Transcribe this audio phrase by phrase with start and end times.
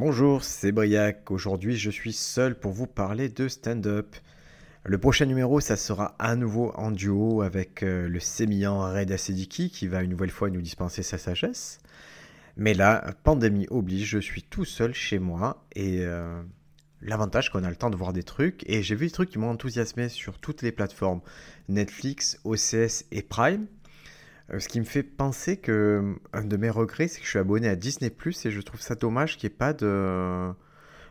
[0.00, 1.30] Bonjour, c'est Briac.
[1.30, 4.16] Aujourd'hui, je suis seul pour vous parler de stand-up.
[4.84, 9.70] Le prochain numéro, ça sera à nouveau en duo avec euh, le sémillant Red Asediki
[9.70, 11.78] qui va une nouvelle fois nous dispenser sa sagesse.
[12.56, 16.42] Mais là, pandémie oblige, je suis tout seul chez moi et euh,
[17.00, 18.68] l'avantage qu'on a le temps de voir des trucs.
[18.68, 21.20] Et j'ai vu des trucs qui m'ont enthousiasmé sur toutes les plateformes
[21.68, 23.68] Netflix, OCS et Prime.
[24.52, 27.30] Euh, ce qui me fait penser que euh, un de mes regrets, c'est que je
[27.30, 30.52] suis abonné à Disney Plus et je trouve ça dommage qu'il n'y ait pas de.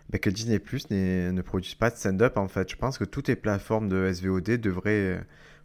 [0.10, 2.70] Ben, que Disney Plus ne produise pas de stand-up en fait.
[2.70, 5.20] Je pense que toutes les plateformes de SVOD devraient euh,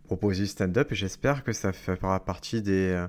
[0.05, 3.05] proposer du stand-up et j'espère que ça fera partie des,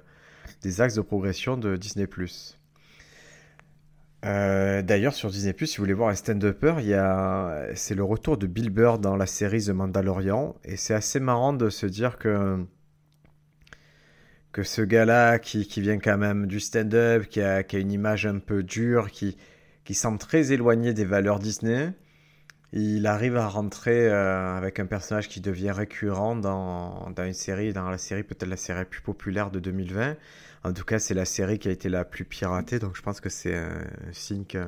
[0.61, 2.57] des axes de progression de Disney Plus.
[4.23, 6.75] D'ailleurs, sur Disney si vous voulez voir un stand-upper,
[7.75, 10.55] c'est le retour de Bill Burr dans la série The Mandalorian.
[10.65, 12.65] Et c'est assez marrant de se dire que
[14.51, 18.63] que ce gars-là, qui, vient quand même du stand-up, qui a, une image un peu
[18.63, 19.37] dure, qui,
[19.85, 21.93] qui semble très éloigné des valeurs Disney,
[22.71, 27.89] il arrive à rentrer euh, avec un personnage qui devient récurrent dans, une série, dans
[27.89, 30.15] la série peut-être la série plus populaire de 2020.
[30.63, 33.21] En tout cas, c'est la série qui a été la plus piratée, donc je pense
[33.21, 34.65] que c'est un signe qu'il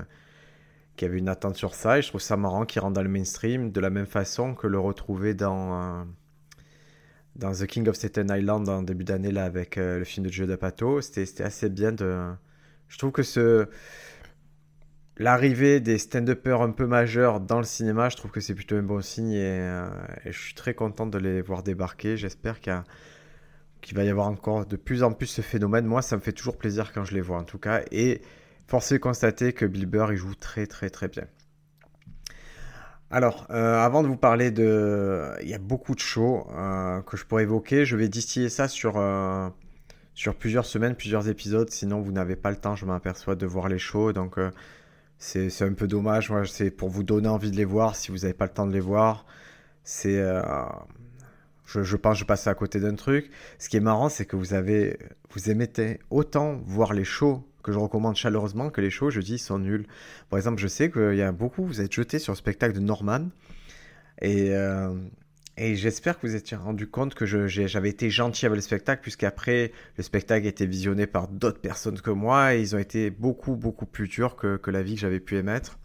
[1.01, 1.99] y avait une attente sur ça.
[1.99, 4.67] Et je trouve ça marrant qu'il rentre dans le mainstream de la même façon que
[4.67, 6.01] le retrouver dans...
[6.01, 6.03] Euh,
[7.35, 10.31] dans The King of Staten Island en début d'année là avec euh, le film de
[10.31, 11.01] Joe D'Apato.
[11.01, 12.31] C'était assez bien de.
[12.87, 13.67] Je trouve que ce
[15.17, 18.83] l'arrivée des stand-uppers un peu majeurs dans le cinéma, je trouve que c'est plutôt un
[18.83, 19.89] bon signe et, euh,
[20.25, 22.17] je suis très content de les voir débarquer.
[22.17, 22.73] J'espère qu'il
[23.93, 25.85] va y avoir encore de plus en plus ce phénomène.
[25.85, 27.81] Moi, ça me fait toujours plaisir quand je les vois en tout cas.
[27.91, 28.21] Et
[28.67, 31.27] force est de constater que Bill Burr, il joue très très très bien.
[33.13, 35.33] Alors, euh, avant de vous parler de...
[35.41, 37.83] Il y a beaucoup de shows euh, que je pourrais évoquer.
[37.83, 39.49] Je vais distiller ça sur, euh,
[40.13, 41.69] sur plusieurs semaines, plusieurs épisodes.
[41.69, 44.13] Sinon, vous n'avez pas le temps, je m'aperçois, de voir les shows.
[44.13, 44.37] Donc,
[45.17, 46.29] c'est un peu dommage.
[46.29, 48.65] Moi, c'est pour vous donner envie de les voir si vous n'avez pas le temps
[48.65, 49.25] de les voir.
[49.83, 50.23] C'est...
[51.73, 53.29] Je, pense que je passe à côté d'un truc.
[53.59, 54.97] Ce qui est marrant, c'est que vous avez...
[55.31, 55.69] Vous aimez
[56.09, 59.87] autant voir les shows que je recommande chaleureusement, que les shows, je dis, sont nuls.
[60.29, 62.79] Par exemple, je sais qu'il y a beaucoup, vous êtes jeté sur le spectacle de
[62.79, 63.29] Norman,
[64.21, 64.93] et, euh,
[65.57, 70.03] j'espère que vous étiez rendu compte que j'avais été gentil avec le spectacle, puisqu'après, le
[70.03, 74.07] spectacle été visionné par d'autres personnes que moi, et ils ont été beaucoup, beaucoup plus
[74.07, 75.77] durs que, que la vie que j'avais pu émettre.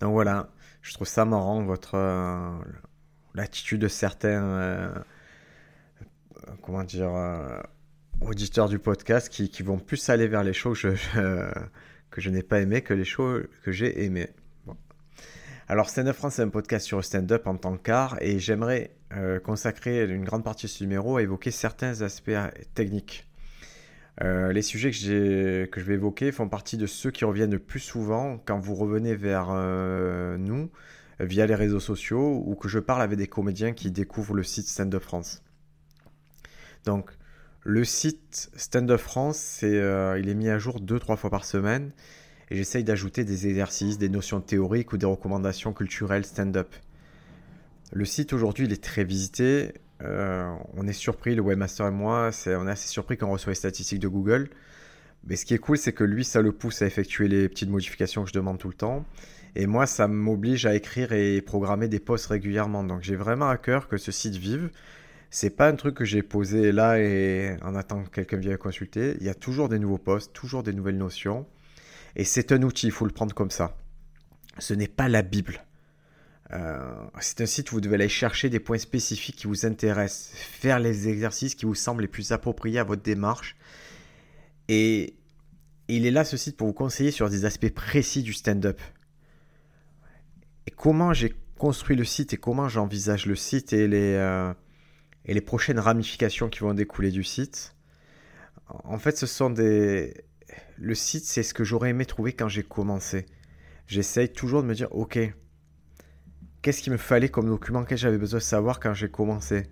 [0.00, 0.50] Donc voilà,
[0.82, 1.94] je trouve ça marrant, votre...
[1.94, 2.50] Euh,
[3.34, 4.42] l'attitude de certains...
[4.42, 4.94] Euh,
[6.62, 7.10] comment dire
[8.20, 12.82] auditeurs du podcast qui, vont plus aller vers les shows que je, n'ai pas aimé
[12.82, 14.28] que les shows que j'ai aimés.
[15.66, 18.96] Alors, Stand Up France, c'est un podcast sur le stand-up en tant qu'art et j'aimerais
[19.14, 23.26] euh, consacrer une grande partie de ce numéro à évoquer certains aspects euh, techniques.
[24.22, 27.58] Euh, les sujets que, que je vais évoquer font partie de ceux qui reviennent le
[27.58, 29.48] plus souvent quand vous revenez vers
[30.38, 30.70] nous
[31.20, 34.66] via les réseaux sociaux ou que je parle avec des comédiens qui découvrent le site
[34.66, 35.42] Stand Up France.
[36.84, 37.10] Donc,
[37.62, 41.44] le site Stand Up France, euh, il est mis à jour deux trois fois par
[41.44, 41.92] semaine
[42.50, 46.74] et j'essaye d'ajouter des exercices, des notions théoriques ou des recommandations culturelles stand-up.
[47.92, 49.72] Le site aujourd'hui, il est très visité.
[50.02, 53.52] Euh, on est surpris, le webmaster et moi, on est assez surpris quand on reçoit
[53.52, 54.50] les statistiques de Google.
[55.26, 57.70] Mais ce qui est cool, c'est que lui, ça le pousse à effectuer les petites
[57.70, 59.06] modifications que je demande tout le temps.
[59.56, 62.84] Et moi, ça m'oblige à écrire et programmer des posts régulièrement.
[62.84, 64.70] Donc j'ai vraiment à cœur que ce site vive
[65.34, 69.16] c'est pas un truc que j'ai posé là et en attendant que quelqu'un vienne consulter.
[69.18, 71.44] Il y a toujours des nouveaux posts, toujours des nouvelles notions.
[72.14, 73.76] Et c'est un outil, il faut le prendre comme ça.
[74.60, 75.64] Ce n'est pas la Bible.
[76.52, 80.38] Euh, c'est un site où vous devez aller chercher des points spécifiques qui vous intéressent,
[80.38, 83.56] faire les exercices qui vous semblent les plus appropriés à votre démarche.
[84.68, 85.16] Et
[85.88, 88.80] il est là ce site pour vous conseiller sur des aspects précis du stand-up.
[90.66, 94.52] Et comment j'ai construit le site et comment j'envisage le site et les, euh,
[95.24, 97.74] et les prochaines ramifications qui vont découler du site.
[98.66, 100.14] En fait, ce sont des...
[100.76, 103.26] Le site, c'est ce que j'aurais aimé trouver quand j'ai commencé.
[103.86, 105.18] J'essaye toujours de me dire, ok,
[106.62, 109.64] qu'est-ce qu'il me fallait comme document, qu'est-ce que j'avais besoin de savoir quand j'ai commencé?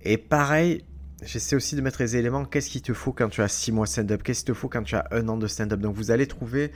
[0.00, 0.84] Et pareil,
[1.24, 2.44] j'essaie aussi de mettre les éléments.
[2.44, 4.22] Qu'est-ce qu'il te faut quand tu as 6 mois stand-up?
[4.22, 5.80] Qu'est-ce qu'il te faut quand tu as un an de stand-up?
[5.80, 6.72] Donc vous allez trouver,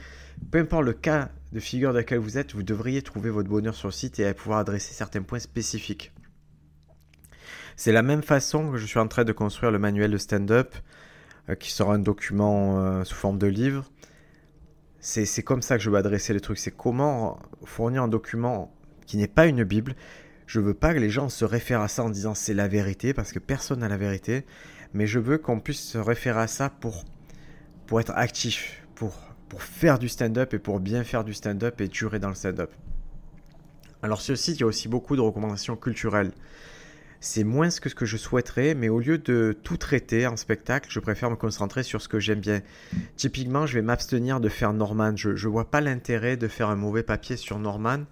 [0.51, 3.75] peu importe le cas de figure dans lequel vous êtes, vous devriez trouver votre bonheur
[3.75, 6.11] sur le site et pouvoir adresser certains points spécifiques.
[7.75, 10.75] C'est la même façon que je suis en train de construire le manuel de stand-up,
[11.49, 13.85] euh, qui sera un document euh, sous forme de livre.
[15.01, 16.57] C'est comme ça que je veux adresser le truc.
[16.57, 18.75] C'est comment fournir un document
[19.05, 19.95] qui n'est pas une Bible,
[20.49, 23.13] je veux pas que les gens se réfèrent à ça en disant c'est la vérité,
[23.13, 24.47] parce que personne n'a la vérité,
[24.95, 27.05] mais je veux qu'on puisse se référer à ça pour,
[27.99, 29.15] être actif, pour,
[29.47, 32.71] pour faire du stand-up et pour bien faire du stand-up et durer dans le stand-up.
[34.01, 36.31] Alors sur le site, il y a aussi beaucoup de recommandations culturelles.
[37.19, 40.89] C'est moins que, ce que je souhaiterais, mais au lieu de tout traiter en spectacle,
[40.89, 42.61] je préfère me concentrer sur ce que j'aime bien.
[43.17, 45.15] Typiquement, je vais m'abstenir de faire Norman.
[45.15, 48.05] Je ne vois pas l'intérêt de faire un mauvais papier sur Norman,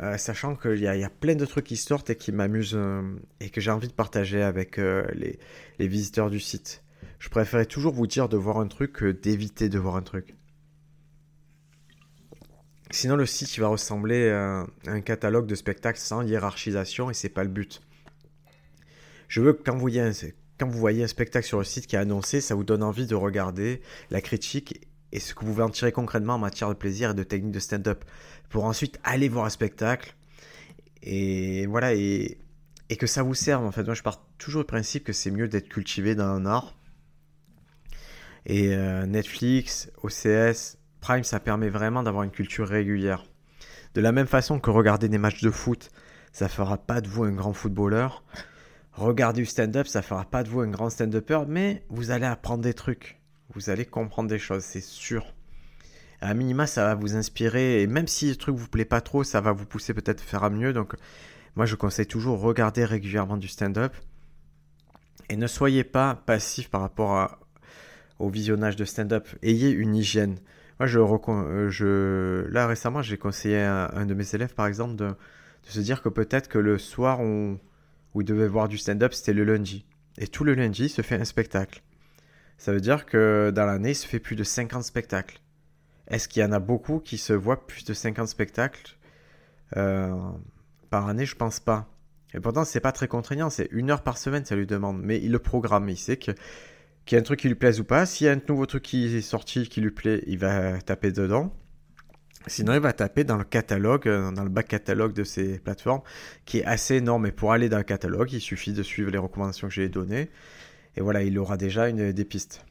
[0.00, 3.02] euh, sachant qu'il y, a plein de trucs qui sortent et qui m'amusent euh,
[3.38, 6.82] et que j'ai envie de partager avec euh, les, visiteurs du site.
[7.20, 10.34] Je préférais toujours vous dire de voir un truc que d'éviter de voir un truc.
[12.90, 17.44] Sinon, le site va ressembler à un catalogue de spectacles sans hiérarchisation et c'est pas
[17.44, 17.80] le but.
[19.28, 20.12] Je veux que quand un,
[20.58, 23.06] quand vous voyez un spectacle sur le site qui est annoncé, ça vous donne envie
[23.06, 23.80] de regarder
[24.10, 27.14] la critique et ce que vous pouvez en tirer concrètement en matière de plaisir et
[27.14, 28.04] de technique de stand-up.
[28.50, 30.14] Pour ensuite aller voir un spectacle.
[31.02, 32.38] Et voilà et,
[32.98, 33.84] que ça vous serve en fait.
[33.84, 36.76] Moi je pars toujours du principe que c'est mieux d'être cultivé dans un art.
[38.46, 43.24] Et euh, Netflix OCS Prime ça permet vraiment d'avoir une culture régulière.
[43.94, 45.90] De la même façon que regarder des matchs de foot
[46.32, 48.24] ça fera pas de vous un grand footballeur.
[48.92, 52.62] Regarder du stand-up ça fera pas de vous un grand stand-upper mais vous allez apprendre
[52.62, 53.20] des trucs
[53.50, 55.34] vous allez comprendre des choses, c'est sûr.
[56.20, 59.24] À minima, ça va vous inspirer, et même si le truc vous plaît pas trop,
[59.24, 60.72] ça va vous pousser peut-être à faire mieux.
[60.72, 60.94] Donc,
[61.56, 63.94] moi, je conseille toujours regarder régulièrement du stand-up.
[65.28, 67.38] Et ne soyez pas passif par rapport
[68.18, 69.28] au visionnage de stand-up.
[69.42, 70.38] Ayez une hygiène.
[70.80, 74.96] Moi, je, euh, je là récemment, j'ai conseillé à un de mes élèves, par exemple,
[74.96, 75.14] de,
[75.62, 77.58] se dire que peut-être que le soir où
[78.20, 79.86] il devait voir du stand-up, c'était le lundi.
[80.18, 81.82] Et tout le lundi, il se fait un spectacle.
[82.58, 85.40] Ça veut dire que dans l'année, il se fait plus de 50 spectacles.
[86.08, 88.96] Est-ce qu'il y en a beaucoup qui se voient plus de 50 spectacles
[89.76, 90.14] euh,
[90.90, 91.26] par année?
[91.26, 91.88] Je pense pas.
[92.34, 93.48] Et pourtant, c'est pas très contraignant.
[93.48, 95.00] C'est une heure par semaine, ça lui demande.
[95.02, 95.88] Mais il le programme.
[95.88, 96.34] Il sait qu'il
[97.12, 98.06] y a un truc qui lui plaise ou pas.
[98.06, 101.12] S'il y a un nouveau truc qui est sorti, qui lui plaît, il va taper
[101.12, 101.54] dedans.
[102.46, 106.02] Sinon, il va taper dans le catalogue, euh, dans le bac catalogue de ces plateformes,
[106.44, 107.26] qui est assez énorme.
[107.26, 110.28] Et pour aller dans le catalogue, il suffit de suivre les recommandations que j'ai données.
[110.96, 112.64] Et voilà, il aura déjà une, des pistes.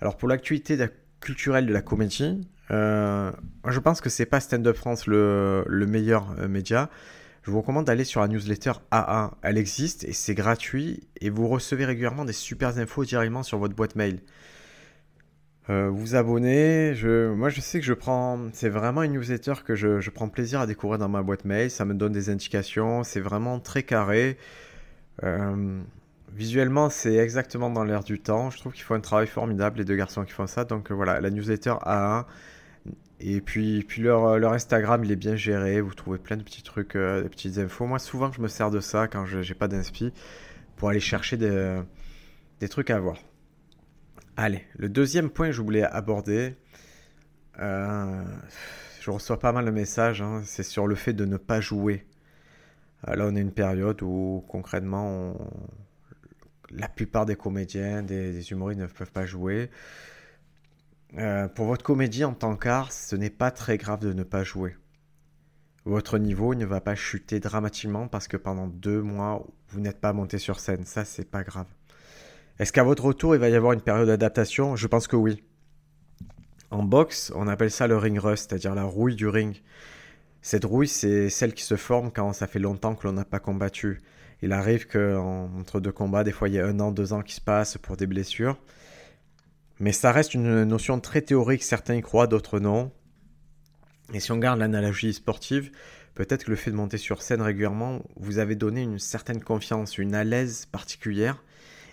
[0.00, 0.76] Alors pour l'actualité
[1.20, 3.30] culturelle de la comédie, euh,
[3.68, 6.90] je pense que c'est pas Stand Up France le, meilleur euh, média.
[7.42, 9.32] Je vous recommande d'aller sur la newsletter AA.
[9.42, 13.74] Elle existe et c'est gratuit et vous recevez régulièrement des super infos directement sur votre
[13.74, 14.20] boîte mail.
[15.70, 19.76] Euh, vous abonnez, je, moi je sais que je prends, c'est vraiment une newsletter que
[19.76, 23.04] je, je, prends plaisir à découvrir dans ma boîte mail, ça me donne des indications,
[23.04, 24.38] c'est vraiment très carré.
[25.22, 25.80] Euh,
[26.34, 28.50] Visuellement, c'est exactement dans l'air du temps.
[28.50, 30.64] Je trouve qu'il faut un travail formidable, les deux garçons qui font ça.
[30.64, 32.24] Donc euh, voilà, la newsletter A1.
[33.20, 35.82] Et puis, puis leur, euh, leur, Instagram, il est bien géré.
[35.82, 37.86] Vous trouvez plein de petits trucs, euh, des petites infos.
[37.86, 40.12] Moi, souvent, je me sers de ça quand je n'ai pas d'inspi
[40.76, 43.18] pour aller chercher des, trucs à voir.
[44.36, 46.56] Allez, le deuxième point que je voulais aborder,
[47.58, 52.06] je reçois pas mal de messages, hein, c'est sur le fait de ne pas jouer.
[53.06, 55.50] là, on est une période où concrètement, on
[56.72, 59.70] la plupart des comédiens, des, humoristes ne peuvent pas jouer.
[61.18, 64.44] Euh, pour votre comédie en tant qu'art, ce n'est pas très grave de ne pas
[64.44, 64.76] jouer.
[65.84, 70.12] Votre niveau ne va pas chuter dramatiquement parce que pendant deux mois, vous n'êtes pas
[70.12, 70.84] monté sur scène.
[70.84, 71.66] Ça, c'est pas grave.
[72.58, 74.76] Est-ce qu'à votre retour, il va y avoir une période d'adaptation?
[74.76, 75.42] Je pense que oui.
[76.70, 79.60] En boxe, on appelle ça le ring rust, c'est-à-dire la rouille du ring.
[80.40, 83.40] Cette rouille, c'est celle qui se forme quand ça fait longtemps que l'on n'a pas
[83.40, 84.00] combattu.
[84.42, 87.34] Il arrive qu'entre deux combats, des fois il y a un an, deux ans qui
[87.34, 88.58] se passent pour des blessures.
[89.78, 92.92] Mais ça reste une notion très théorique, certains y croient, d'autres non.
[94.12, 95.70] Et si on garde l'analogie sportive,
[96.14, 99.96] peut-être que le fait de monter sur scène régulièrement vous avez donné une certaine confiance,
[99.96, 101.42] une à l'aise particulière,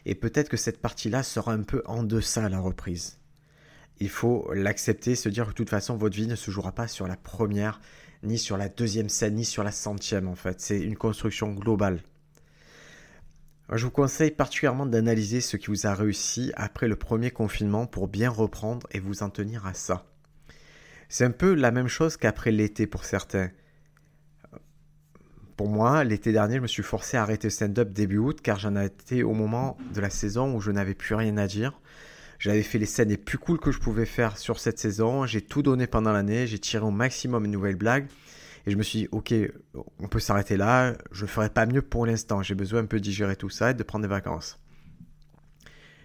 [0.06, 3.20] et peut-être que cette partie-là sera un peu en deçà à la reprise.
[4.00, 6.88] Il faut l'accepter, se dire que de toute façon votre vie ne se jouera pas
[6.88, 7.79] sur la première,
[8.24, 10.60] ni sur la deuxième scène, ni sur la centième en fait.
[10.62, 12.01] C'est une construction globale.
[13.72, 18.08] Je vous conseille particulièrement d'analyser ce qui vous a réussi après le premier confinement pour
[18.08, 20.06] bien reprendre et vous en tenir à ça.
[21.08, 23.52] C'est un peu la même chose qu'après l'été pour certains.
[25.56, 28.76] pour moi, l'été dernier, je me suis forcé à arrêter stand-up début août car j'en
[28.78, 31.80] étais au moment de la saison où je n'avais plus rien à dire.
[32.40, 35.26] J'avais fait les scènes les plus cool que je pouvais faire sur cette saison.
[35.26, 36.48] J'ai tout donné pendant l'année.
[36.48, 38.08] J'ai tiré au maximum une nouvelle blague.
[38.66, 39.34] Et je me suis dit, ok,
[40.00, 40.94] on peut s'arrêter là.
[41.12, 42.42] Je ne ferai pas mieux pour l'instant.
[42.42, 44.60] J'ai besoin un peu de digérer tout ça et de prendre des vacances.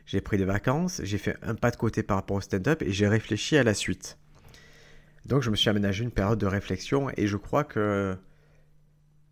[0.07, 1.01] J'ai pris des vacances.
[1.05, 3.75] J'ai fait un pas de côté par rapport au stand-up et j'ai réfléchi à la
[3.75, 4.19] suite.
[5.27, 8.17] Donc je me suis aménagé une période de réflexion et je crois que,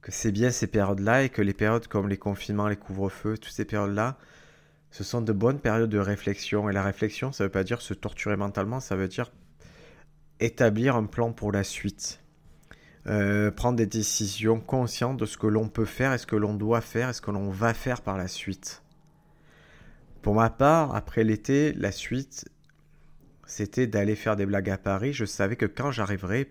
[0.00, 3.52] que c'est bien ces périodes-là et que les périodes comme les confinements, les couvre-feux, toutes
[3.52, 4.16] ces périodes-là,
[4.90, 6.70] ce sont de bonnes périodes de réflexion.
[6.70, 9.30] Et la réflexion, ça ne veut pas dire se torturer mentalement, ça veut dire
[10.40, 12.21] établir un plan pour la suite.
[13.08, 16.54] Euh, prendre des décisions conscientes de ce que l'on peut faire et ce que l'on
[16.54, 18.82] doit faire et ce que l'on va faire par la suite.
[20.22, 22.48] Pour ma part, après l'été, la suite,
[23.44, 25.12] c'était d'aller faire des blagues à Paris.
[25.12, 26.48] Je savais que quand j'arriverais,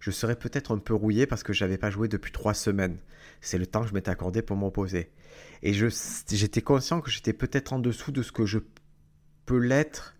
[0.00, 2.96] je serais peut-être un peu rouillé parce que j'avais pas joué depuis trois semaines.
[3.42, 5.10] C'est le temps que je m'étais accordé pour me reposer.
[5.62, 8.58] Et j'étais conscient que j'étais peut-être en dessous de ce que je
[9.44, 10.16] peux l'être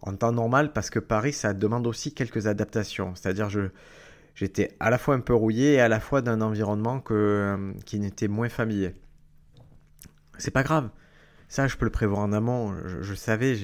[0.00, 3.16] en temps normal parce que Paris, ça demande aussi quelques adaptations.
[3.16, 3.70] C'est-à-dire, je,
[4.34, 7.72] j'étais à la fois un peu rouillé et à la fois d'un environnement que, euh,
[7.84, 8.94] qui n'était moins familier.
[10.38, 10.90] C'est pas grave.
[11.48, 12.74] Ça, je peux le prévoir en amont.
[13.00, 13.54] Je, savais,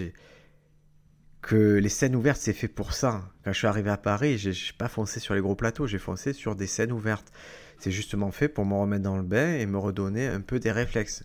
[1.42, 3.22] que les scènes ouvertes, c'est fait pour ça.
[3.44, 6.32] Quand je suis arrivé à Paris, j'ai pas foncé sur les gros plateaux, j'ai foncé
[6.32, 7.32] sur des scènes ouvertes.
[7.78, 10.70] C'est justement fait pour me remettre dans le bain et me redonner un peu des
[10.70, 11.24] réflexes.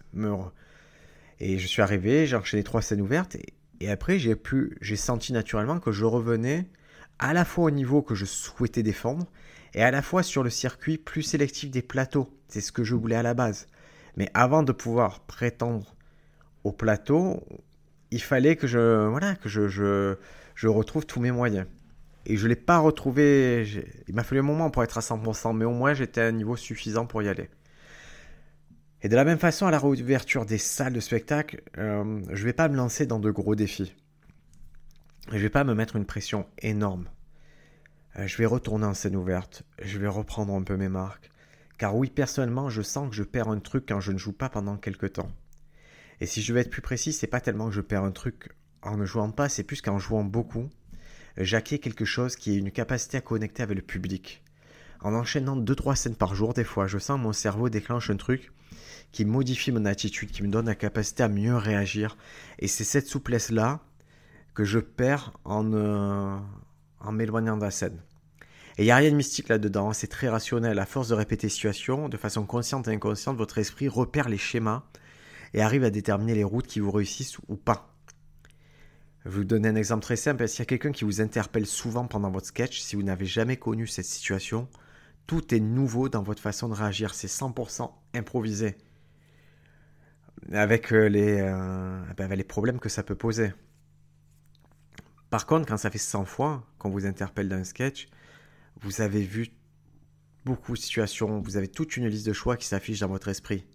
[1.40, 3.36] Et je suis arrivé, j'ai enchaîné trois scènes ouvertes
[3.82, 6.66] et, après j'ai pu, j'ai senti naturellement que je revenais
[7.20, 9.26] à la fois au niveau que je souhaitais défendre
[9.74, 12.30] et à la fois sur le circuit plus sélectif des plateaux.
[12.48, 13.68] C'est ce que je voulais à la base.
[14.18, 15.96] Mais avant de pouvoir prétendre
[16.64, 17.44] au plateau,
[18.12, 21.68] il fallait que je, voilà, que je, je, retrouve tous mes moyens.
[22.26, 23.68] Et je ne l'ai pas retrouvé.
[24.08, 26.32] Il m'a fallu un moment pour être à 100%, mais au moins j'étais à un
[26.32, 27.50] niveau suffisant pour y aller.
[29.02, 32.46] Et de la même façon, à la réouverture des salles de spectacle, euh, je ne
[32.46, 33.94] vais pas me lancer dans de gros défis.
[35.30, 37.10] Je ne vais pas me mettre une pression énorme.
[38.18, 39.64] Euh, je vais retourner en scène ouverte.
[39.82, 41.32] Je vais reprendre un peu mes marques.
[41.78, 44.50] Car oui, personnellement, je sens que je perds un truc quand je ne joue pas
[44.50, 45.32] pendant quelques temps.
[46.22, 48.50] Et si je veux être plus précis, c'est pas tellement que je perds un truc
[48.84, 50.70] en ne jouant pas, c'est plus qu'en jouant beaucoup,
[51.38, 54.44] j'acquiers quelque chose qui est une capacité à connecter avec le public.
[55.02, 58.52] En enchaînant 2-3 scènes par jour, des fois, je sens mon cerveau déclenche un truc
[59.12, 62.16] qui modifie mon attitude, qui me donne la capacité à mieux réagir.
[62.60, 63.82] Et c'est cette souplesse-là
[64.56, 66.38] que je perds en, euh,
[67.12, 68.02] m'éloignant de la scène.
[68.78, 70.80] Et il n'y a rien de mystique là-dedans, c'est très rationnel.
[70.80, 74.84] À force de répéter situation, de façon consciente et inconsciente, votre esprit repère les schémas
[75.54, 77.94] et arrive à déterminer les routes qui vous réussissent ou pas.
[79.24, 80.48] Je vais vous donner un exemple très simple.
[80.48, 83.58] S'il y a quelqu'un qui vous interpelle souvent pendant votre sketch, si vous n'avez jamais
[83.58, 84.68] connu cette situation,
[85.26, 87.14] tout est nouveau dans votre façon de réagir.
[87.14, 88.76] C'est 100% improvisé.
[90.52, 93.54] Avec euh, les, euh, ben, les problèmes que ça peut poser.
[95.36, 98.08] Par contre, quand ça fait 100 fois qu'on vous interpelle dans un sketch,
[98.80, 99.50] vous avez vu
[100.46, 103.66] beaucoup de situations, vous avez toute une liste de choix qui s'affiche dans votre esprit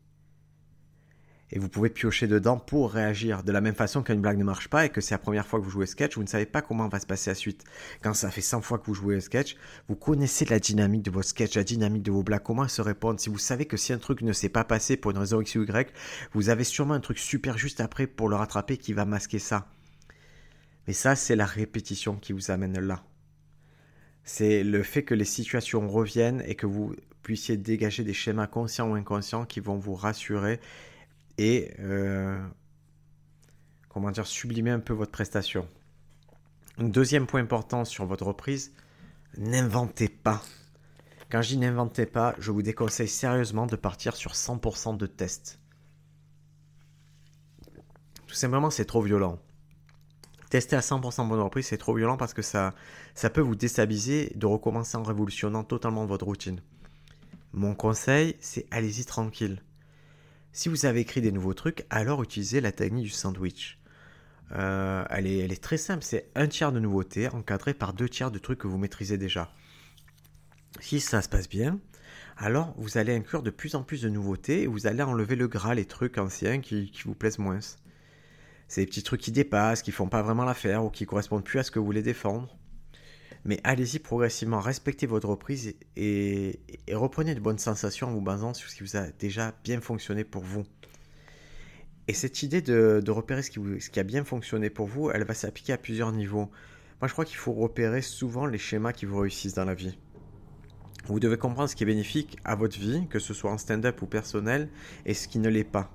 [1.51, 3.43] et vous pouvez piocher dedans pour réagir.
[3.43, 5.59] De la même façon qu'une blague ne marche pas et que c'est la première fois
[5.59, 7.63] que vous jouez sketch, vous ne savez pas comment va se passer la suite.
[8.03, 9.55] Quand ça fait 100 fois que vous jouez un sketch,
[9.87, 13.21] vous connaissez la dynamique de vos sketchs, la dynamique de vos blagues, comment se répondre.
[13.21, 15.57] Si vous savez que si un truc ne s'est pas passé pour une raison X
[15.57, 15.93] ou Y,
[16.33, 19.69] vous avez sûrement un truc super juste après pour le rattraper qui va masquer ça.
[20.87, 23.05] Mais ça, c'est la répétition qui vous amène là.
[24.25, 28.91] C'est le fait que les situations reviennent et que vous puissiez dégager des schémas conscients
[28.91, 30.61] ou inconscients qui vont vous rassurer
[31.39, 32.39] et euh,
[33.89, 35.69] comment dire sublimer un peu votre prestation.
[36.79, 38.73] Deuxième point important sur votre reprise,
[39.37, 40.43] n'inventez pas.
[41.31, 45.61] Quand je dis n'inventez pas, je vous déconseille sérieusement de partir sur 100% de tests.
[48.27, 49.39] Tout simplement, c'est trop violent.
[50.51, 52.75] Tester à 100% bonne reprise, c'est trop violent parce que ça,
[53.15, 56.61] ça peut vous déstabiliser de recommencer en révolutionnant totalement votre routine.
[57.53, 59.63] Mon conseil, c'est allez-y tranquille.
[60.53, 63.79] Si vous avez écrit des nouveaux trucs, alors utilisez la technique du sandwich.
[64.51, 68.39] Euh, elle, est, très simple, c'est un tiers de nouveautés encadré par deux tiers de
[68.41, 69.53] trucs que vous maîtrisez déjà.
[70.81, 71.79] Si ça se passe bien,
[72.37, 75.47] alors vous allez inclure de plus en plus de nouveautés et vous allez enlever le
[75.47, 77.61] gras, les trucs anciens qui vous plaisent moins.
[78.71, 81.59] C'est des petits trucs qui dépassent, qui font pas vraiment l'affaire ou qui correspondent plus
[81.59, 82.57] à ce que vous voulez défendre.
[83.45, 86.61] Mais allez-y progressivement, respectez votre reprise et,
[86.93, 90.23] reprenez de bonnes sensations en vous basant sur ce qui vous a déjà bien fonctionné
[90.23, 90.63] pour vous.
[92.07, 95.25] Et cette idée de, repérer ce qui, ce qui, a bien fonctionné pour vous, elle
[95.25, 96.49] va s'appliquer à plusieurs niveaux.
[97.01, 99.99] Moi, je crois qu'il faut repérer souvent les schémas qui vous réussissent dans la vie.
[101.07, 104.01] Vous devez comprendre ce qui est bénéfique à votre vie, que ce soit en stand-up
[104.01, 104.69] ou personnel,
[105.07, 105.93] et ce qui ne l'est pas.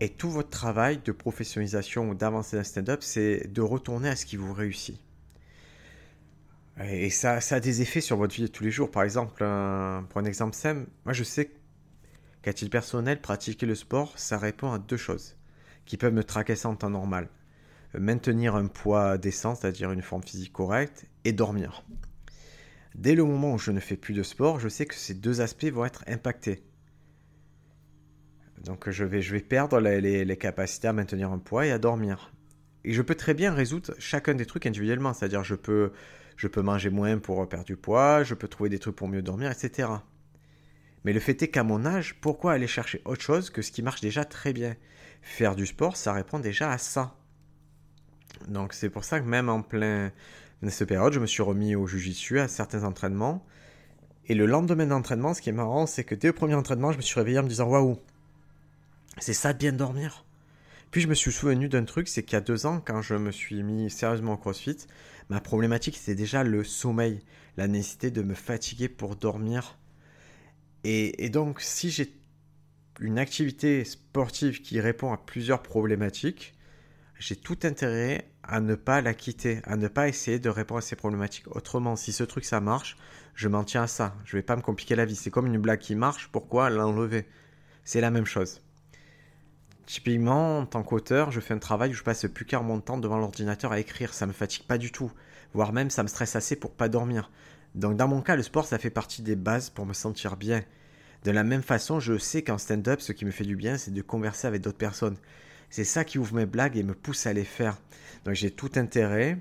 [0.00, 4.24] Et tout votre travail de professionnalisation ou d'avancée dans stand-up, c'est de retourner à ce
[4.24, 4.98] qui vous réussit.
[6.82, 8.90] Et ça, ça a des effets sur votre vie de tous les jours.
[8.90, 9.44] Par exemple,
[10.08, 11.50] pour un exemple simple, moi je sais
[12.40, 15.36] qu'à titre personnel, pratiquer le sport, ça répond à deux choses
[15.84, 17.28] qui peuvent me tracasser en temps normal.
[17.92, 21.84] Maintenir un poids décent, c'est-à-dire une forme physique correcte, et dormir.
[22.94, 25.40] Dès le moment où je ne fais plus de sport, je sais que ces deux
[25.40, 26.62] aspects vont être impactés.
[28.64, 32.32] Donc je vais, je vais perdre les, capacités à maintenir un poids et à dormir.
[32.84, 35.92] Et je peux très bien résoudre chacun des trucs individuellement, c'est-à-dire je peux,
[36.36, 39.22] je peux manger moins pour perdre du poids, je peux trouver des trucs pour mieux
[39.22, 39.88] dormir, etc.
[41.04, 43.82] Mais le fait est qu'à mon âge, pourquoi aller chercher autre chose que ce qui
[43.82, 44.76] marche déjà très bien?
[45.22, 47.16] Faire du sport, ça répond déjà à ça.
[48.48, 50.12] Donc c'est pour ça que même en plein
[50.62, 53.46] dans cette période, je me suis remis au jujitsu, à certains entraînements.
[54.26, 56.98] Et le lendemain d'entraînement, ce qui est marrant, c'est que dès le premier entraînement, je
[56.98, 57.98] me suis réveillé en me disant Waouh,
[59.18, 60.24] c'est ça bien dormir.
[60.90, 63.14] Puis je me suis souvenu d'un truc, c'est qu'il y a deux ans, quand je
[63.14, 64.86] me suis mis sérieusement au crossfit,
[65.28, 67.20] ma problématique c'était déjà le sommeil,
[67.56, 69.78] la nécessité de me fatiguer pour dormir.
[70.82, 72.12] Et, et donc, si j'ai
[73.00, 76.54] une activité sportive qui répond à plusieurs problématiques,
[77.18, 80.82] j'ai tout intérêt à ne pas la quitter, à ne pas essayer de répondre à
[80.82, 81.54] ces problématiques.
[81.54, 82.96] Autrement, si ce truc ça marche,
[83.34, 84.16] je m'en tiens à ça.
[84.24, 85.14] Je vais pas me compliquer la vie.
[85.16, 87.26] C'est comme une blague qui marche, pourquoi l'enlever?
[87.84, 88.62] C'est la même chose.
[89.90, 92.96] Typiquement, en tant qu'auteur, je fais un travail où je passe plus qu'un mon temps
[92.96, 94.14] devant l'ordinateur à écrire.
[94.14, 95.10] Ça me fatigue pas du tout.
[95.52, 97.28] Voire même, ça me stresse assez pour pas dormir.
[97.74, 100.62] Donc, dans mon cas, le sport, ça fait partie des bases pour me sentir bien.
[101.24, 103.90] De la même façon, je sais qu'en stand-up, ce qui me fait du bien, c'est
[103.90, 105.16] de converser avec d'autres personnes.
[105.70, 107.76] C'est ça qui ouvre mes blagues et me pousse à les faire.
[108.24, 109.38] Donc j'ai tout intérêt,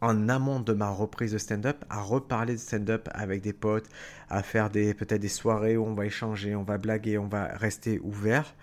[0.00, 3.90] en amont de ma reprise de stand-up, à reparler de stand-up avec des potes,
[4.30, 7.44] à faire des peut-être des soirées où on va échanger, on va blaguer, on va
[7.44, 8.54] rester ouvert.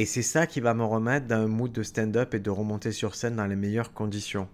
[0.00, 2.90] Et c'est ça qui va me remettre dans un mood de stand-up et de remonter
[2.90, 4.48] sur scène dans les meilleures conditions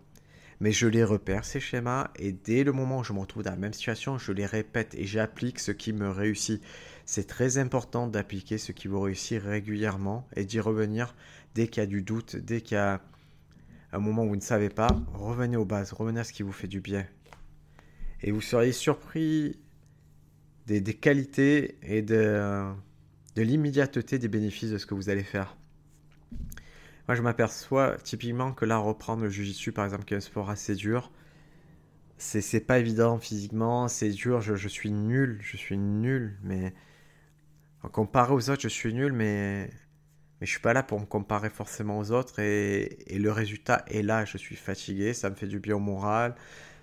[0.58, 3.50] mais je les repère, ces schémas, et dès le moment où je me retrouve dans
[3.50, 6.62] la même situation, je les répète et j'applique ce qui me réussit.
[7.04, 11.14] C'est très important d'appliquer ce qui vous réussit régulièrement et d'y revenir
[11.54, 13.00] dès qu'il y a du doute, dès qu'il y a
[13.92, 16.52] un moment où vous ne savez pas, revenez aux bases, revenez à ce qui vous
[16.52, 17.06] fait du bien.
[18.22, 19.60] Et vous seriez surpris
[20.66, 22.72] des, qualités et de,
[23.36, 25.56] de l'immédiateté des bénéfices de ce que vous allez faire.
[27.06, 30.50] Moi, je m'aperçois typiquement que là, reprendre le jujitsu, par exemple, qui est un sport
[30.50, 31.12] assez dur,
[32.18, 36.72] c'est pas évident physiquement, c'est dur, je, suis nul, je suis nul, mais
[37.92, 39.70] comparé aux autres, je suis nul, mais,
[40.40, 43.84] mais je suis pas là pour me comparer forcément aux autres, et, et le résultat
[43.88, 46.34] est là, je suis fatigué, ça me fait du bien au moral,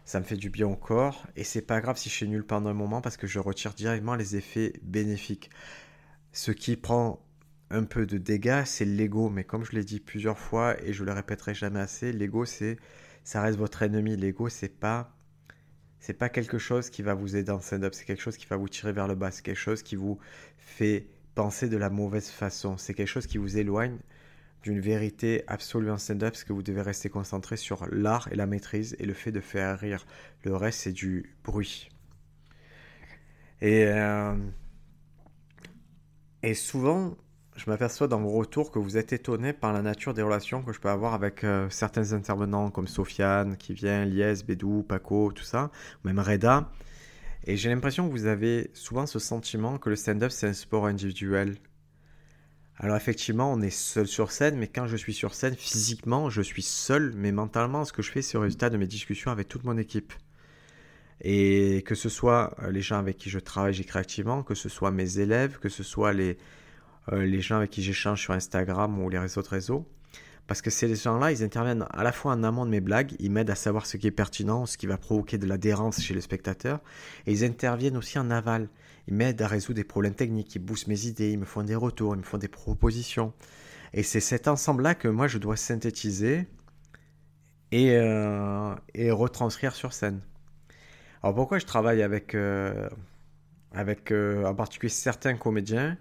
[0.06, 2.46] ça me fait du bien au corps, et c'est pas grave si je suis nul
[2.46, 5.50] pendant un moment parce que je retire directement les effets bénéfiques.
[6.34, 7.24] Ce qui prend
[7.70, 9.30] un peu de dégâts, c'est l'ego.
[9.30, 12.78] Mais comme je l'ai dit plusieurs fois et je le répéterai jamais assez, l'ego, c'est,
[13.24, 14.18] ça reste votre ennemi.
[14.18, 15.16] L'ego, c'est pas,
[16.00, 17.94] c'est pas quelque chose qui va vous aider en stand-up.
[17.94, 19.30] C'est quelque chose qui va vous tirer vers le bas.
[19.32, 20.20] C'est quelque chose qui vous
[20.58, 22.78] fait penser de la mauvaise façon.
[22.78, 23.98] C'est quelque chose qui vous éloigne
[24.64, 28.48] d'une vérité absolue en stand-up parce que vous devez rester concentré sur l'art et la
[28.48, 30.06] maîtrise et le fait de faire rire.
[30.44, 31.90] Le reste, c'est du bruit.
[33.62, 34.36] Et, euh,
[36.44, 37.16] et souvent,
[37.56, 40.74] je m'aperçois dans vos retours que vous êtes étonné par la nature des relations que
[40.74, 45.44] je peux avoir avec euh, certains intervenants comme Sofiane qui vient, Lies, Bédou, Paco, tout
[45.44, 45.72] ça,
[46.04, 46.70] même Reda.
[47.46, 50.86] Et j'ai l'impression que vous avez souvent ce sentiment que le stand-up c'est un sport
[50.86, 51.56] individuel.
[52.78, 56.42] Alors effectivement, on est seul sur scène, mais quand je suis sur scène, physiquement, je
[56.42, 59.48] suis seul, mais mentalement, ce que je fais, c'est le résultat de mes discussions avec
[59.48, 60.12] toute mon équipe.
[61.22, 64.70] Et que ce soit euh, les gens avec qui je travaille, j'écris activement, que ce
[64.70, 66.38] soit mes élèves, que ce soit les,
[67.12, 69.88] euh, les gens avec qui j'échange sur Instagram ou les réseaux de réseau.
[70.48, 73.32] Parce que ces gens-là, ils interviennent à la fois en amont de mes blagues, ils
[73.32, 76.20] m'aident à savoir ce qui est pertinent, ce qui va provoquer de l'adhérence chez le
[76.20, 76.82] spectateur,
[77.26, 78.68] et ils interviennent aussi en aval.
[79.08, 81.76] Ils m'aident à résoudre des problèmes techniques, ils boostent mes idées, ils me font des
[81.76, 83.34] retours, ils me font des propositions.
[83.94, 86.46] Et c'est cet ensemble-là que moi je dois synthétiser
[87.72, 90.22] et, euh, et retranscrire sur scène.
[91.24, 92.90] Alors pourquoi je travaille avec, euh,
[93.74, 95.98] avec en particulier certains comédiens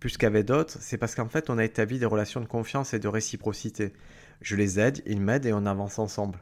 [0.00, 2.98] plus qu'avec d'autres, c'est parce qu'en fait, on a établi des relations de confiance et
[2.98, 3.92] de réciprocité.
[4.42, 6.38] Je les aide, ils m'aident et on avance ensemble.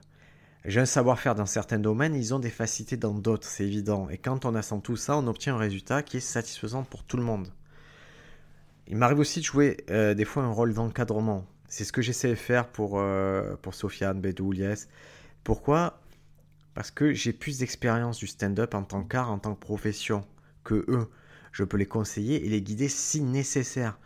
[0.64, 4.08] J'ai un savoir-faire dans certains domaines, ils ont des facilités dans d'autres, c'est évident.
[4.08, 7.16] Et quand on assemble tout ça, on obtient un résultat qui est satisfaisant pour tout
[7.16, 7.48] le monde.
[8.88, 11.46] Il m'arrive aussi de jouer euh, des fois un rôle d'encadrement.
[11.68, 14.86] C'est ce que j'essaie de faire pour, euh, pour Sofiane, Bédou, Lies.
[15.44, 16.00] Pourquoi?
[16.74, 20.26] Parce que j'ai plus d'expérience du stand-up en tant qu'art, en tant que profession
[20.64, 21.08] que eux.
[21.52, 23.98] Je peux les conseiller et les guider si nécessaire.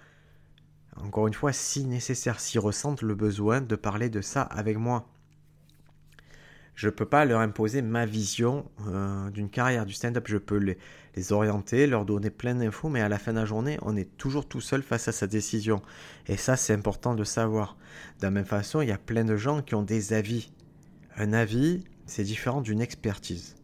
[0.96, 5.08] Encore une fois, si nécessaire, s'ils ressentent le besoin de parler de ça avec moi.
[6.74, 10.26] Je ne peux pas leur imposer ma vision euh, d'une carrière du stand-up.
[10.28, 10.78] Je peux les,
[11.16, 14.16] les, orienter, leur donner plein d'infos, mais à la fin de la journée, on est
[14.16, 15.82] toujours tout seul face à sa décision.
[16.26, 17.76] Et ça, c'est important de savoir.
[18.20, 20.52] De la même façon, il y a plein de gens qui ont des avis.
[21.16, 23.54] Un avis, c'est différent d'une expertise.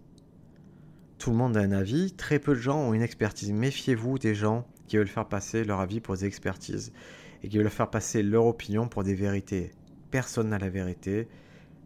[1.18, 3.50] Tout le monde a un avis, très peu de gens ont une expertise.
[3.52, 6.92] Méfiez-vous des gens qui veulent faire passer leur avis pour des expertises
[7.42, 9.70] et qui veulent faire passer leur opinion pour des vérités.
[10.10, 11.28] Personne n'a la vérité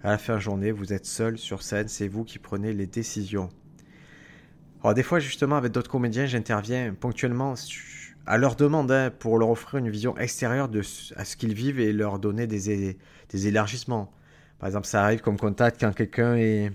[0.03, 2.87] à la fin de journée, vous êtes seul sur scène, c'est vous qui prenez les
[2.87, 3.49] décisions.
[4.83, 7.55] Alors des fois, justement, avec d'autres comédiens, j'interviens ponctuellement
[8.27, 10.83] à leur demande hein, pour leur offrir une vision extérieure de
[11.17, 12.97] à ce qu'ils vivent et leur donner des,
[13.29, 14.13] des élargissements.
[14.59, 16.73] Par exemple, ça arrive comme contact quand quelqu'un est,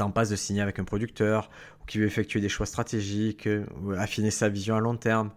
[0.00, 1.50] en passe de signer avec un producteur
[1.82, 3.48] ou qui veut effectuer des choix stratégiques,
[3.82, 5.30] ou affiner sa vision à long terme.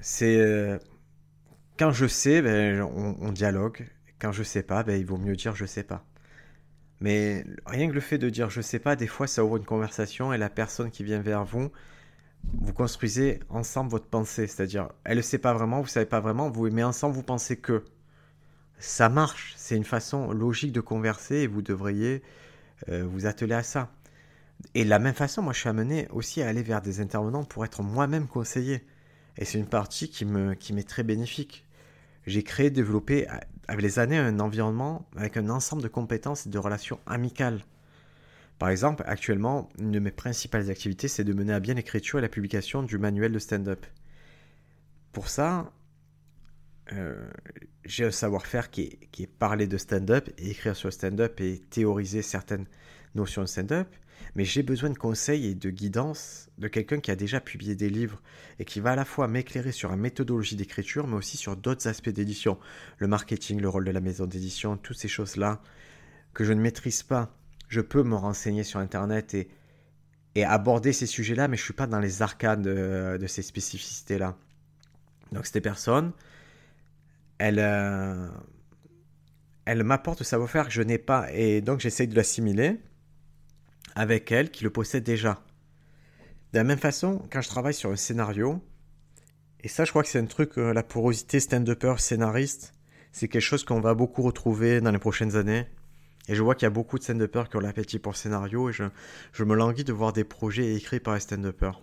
[0.00, 0.78] C'est euh,
[1.78, 3.86] quand je sais, ben, on dialogue
[4.18, 6.04] quand je sais pas, ben, il vaut mieux dire je sais pas.
[7.00, 9.64] Mais rien que le fait de dire je sais pas, des fois ça ouvre une
[9.64, 11.70] conversation et la personne qui vient vers vous,
[12.60, 14.46] vous construisez ensemble votre pensée.
[14.46, 17.22] C'est-à-dire, elle ne sait pas vraiment, vous ne savez pas vraiment, vous, mais ensemble vous
[17.22, 17.84] pensez que.
[18.78, 22.22] Ça marche, c'est une façon logique de converser et vous devriez
[22.88, 23.90] euh, vous atteler à ça.
[24.74, 27.44] Et de la même façon, moi je suis amené aussi à aller vers des intervenants
[27.44, 28.84] pour être moi-même conseiller.
[29.36, 31.64] Et c'est une partie qui m'est qui très bénéfique.
[32.26, 33.26] J'ai créé, développé
[33.68, 37.64] avec les années un environnement avec un ensemble de compétences et de relations amicales.
[38.58, 42.22] Par exemple, actuellement, une de mes principales activités, c'est de mener à bien l'écriture et
[42.22, 43.86] la publication du manuel de stand-up.
[45.12, 45.70] Pour ça,
[46.92, 47.28] euh,
[47.84, 52.22] j'ai un savoir-faire qui est, parler de stand-up et écrire sur le stand-up et théoriser
[52.22, 52.66] certaines
[53.14, 53.88] notions de stand-up
[54.34, 57.90] mais j'ai besoin de conseils et de guidance de quelqu'un qui a déjà publié des
[57.90, 58.20] livres
[58.58, 61.88] et qui va à la fois m'éclairer sur la méthodologie d'écriture, mais aussi sur d'autres
[61.88, 62.58] aspects d'édition,
[62.98, 65.60] le marketing, le rôle de la maison d'édition, toutes ces choses-là
[66.34, 67.34] que je ne maîtrise pas.
[67.68, 69.48] Je peux me renseigner sur Internet et,
[70.44, 74.36] aborder ces sujets-là, mais je ne suis pas dans les arcades de, ces spécificités-là.
[75.32, 76.12] Donc cette personne,
[77.38, 78.28] elle, euh,
[79.64, 82.80] elle m'apporte le savoir-faire que je n'ai pas, et donc j'essaye de l'assimiler
[83.94, 85.42] avec elle qui le possède déjà.
[86.52, 88.62] De la même façon, quand je travaille sur un scénario,
[89.60, 92.74] et ça je crois que c'est un truc, euh, la porosité stand-upper scénariste,
[93.12, 95.66] c'est quelque chose qu'on va beaucoup retrouver dans les prochaines années.
[96.28, 98.72] Et je vois qu'il y a beaucoup de stand-uppers qui ont l'appétit pour scénario et
[98.72, 98.84] je,
[99.32, 101.80] je, me languis de voir des projets écrits par les stand-uppers.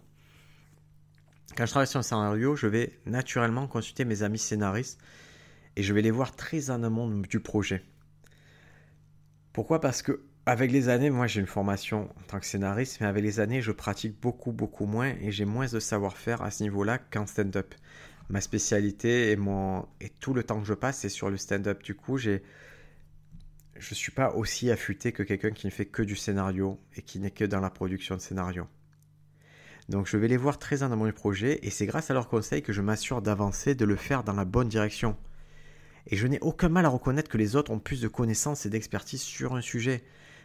[1.58, 5.00] Quand je travaille sur un scénario, je vais naturellement consulter mes amis scénaristes
[5.76, 7.84] et je vais les voir très en amont du projet.
[9.54, 9.80] Pourquoi?
[9.80, 13.24] Parce que avec les années, moi j'ai une formation en tant que scénariste, mais avec
[13.24, 17.00] les années, je pratique beaucoup, beaucoup moins et j'ai moins de savoir-faire à ce niveau-là
[17.00, 17.74] qu'en stand-up.
[18.30, 21.84] Ma spécialité et, tout le temps que je passe, c'est sur le stand-up.
[21.84, 26.16] Du coup, je ne suis pas aussi affûté que quelqu'un qui ne fait que du
[26.16, 28.68] scénario et qui n'est que dans la production de scénario.
[29.90, 32.28] Donc je vais les voir très en amont du projet et c'est grâce à leurs
[32.28, 35.16] conseils que je m'assure d'avancer, de le faire dans la bonne direction.
[36.08, 38.70] Et je n'ai aucun mal à reconnaître que les autres ont plus de connaissances et
[38.70, 40.04] d'expertise sur un sujet.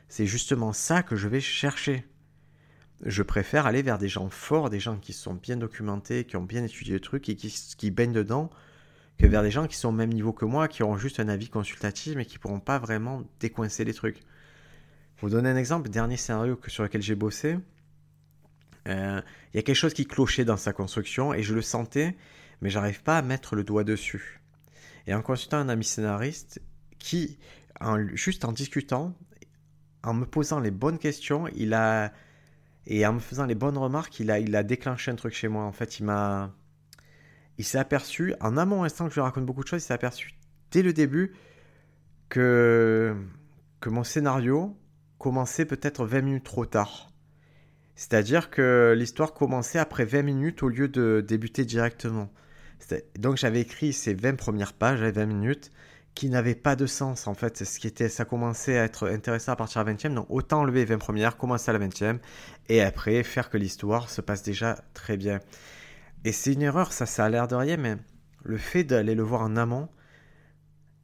[0.09, 2.05] C'est justement ça que je vais chercher.
[3.05, 6.43] Je préfère aller vers des gens forts, des gens qui sont bien documentés, qui ont
[6.43, 8.51] bien étudié le truc et qui, baignent dedans,
[9.19, 11.29] que vers des gens qui sont au même niveau que moi, qui auront juste un
[11.29, 14.21] avis consultatif mais qui ne pourront pas vraiment décoincer les trucs.
[15.17, 17.59] Pour vous donner un exemple, le dernier scénario sur lequel j'ai bossé,
[18.89, 19.21] euh,
[19.53, 22.17] il y a quelque chose qui clochait dans sa construction et je le sentais,
[22.63, 24.40] mais j'arrive pas à mettre le doigt dessus.
[25.07, 26.61] Et en consultant un ami scénariste
[26.99, 27.39] qui,
[28.15, 29.15] juste en discutant,
[30.03, 32.13] en me posant les bonnes questions, il a
[32.87, 35.49] et en me faisant les bonnes remarques, il a, il a déclenché un truc chez
[35.49, 35.65] moi.
[35.65, 36.55] En fait, il m'a,
[37.59, 39.95] il s'est aperçu en amont instant que je lui raconte beaucoup de choses, il s'est
[39.95, 40.35] aperçu
[40.71, 41.35] dès le début
[42.29, 43.15] que
[43.81, 44.77] que mon scénario
[45.19, 47.13] commençait peut-être 20 minutes trop tard.
[47.95, 52.31] C'est-à-dire que l'histoire commençait après 20 minutes au lieu de débuter directement.
[53.19, 55.71] Donc j'avais écrit ces 20 premières pages, 20 minutes,
[56.15, 57.65] qui n'avait pas de sens en fait.
[57.65, 60.61] Ce qui était, ça commençait à être intéressant à partir de la 20e, donc autant
[60.61, 62.19] enlever les 20 premières, commencer à la 20e,
[62.69, 65.41] et après faire que l'histoire se passe déjà très bien.
[66.25, 67.97] Et c'est une erreur, ça, ça a l'air de rien, mais
[68.43, 69.89] le fait d'aller le voir en amont,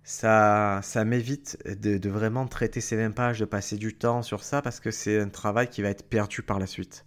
[0.03, 4.45] ça, ça m'évite de, de, vraiment traiter ces 20 pages, de passer du temps sur
[4.45, 7.05] ça, parce que c'est un travail qui va être perdu par la suite.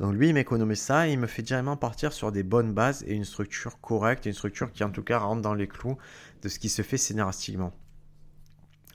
[0.00, 3.04] Donc lui, il m'économise ça et il me fait directement partir sur des bonnes bases
[3.06, 5.98] et une structure correcte, une structure qui en tout cas rentre dans les clous
[6.42, 7.74] de ce qui se fait scénaristiquement.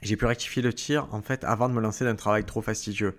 [0.01, 2.63] J'ai pu rectifier le tir en fait avant de me lancer dans un travail trop
[2.63, 3.15] fastidieux.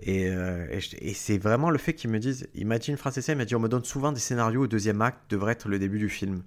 [0.00, 3.36] Et, et, c'est vraiment le fait qu'ils me disent, il m'a dit une phrase il
[3.36, 5.98] m'a dit on me donne souvent des scénarios au deuxième acte devrait être le début
[5.98, 6.42] du film.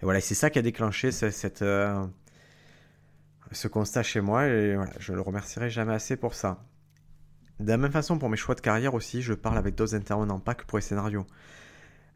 [0.00, 1.62] Et voilà, c'est ça qui a déclenché cette,
[3.52, 6.64] ce constat chez moi et voilà, je le remercierai jamais assez pour ça.
[7.60, 10.40] De la même façon, pour mes choix de carrière aussi, je parle avec d'autres intervenants,
[10.40, 11.26] pas que pour les scénarios.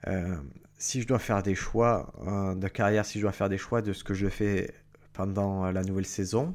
[0.06, 0.36] Euh,
[0.78, 3.82] si je dois faire des choix euh, de carrière, si je dois faire des choix
[3.82, 4.72] de ce que je fais
[5.12, 6.54] pendant la nouvelle saison,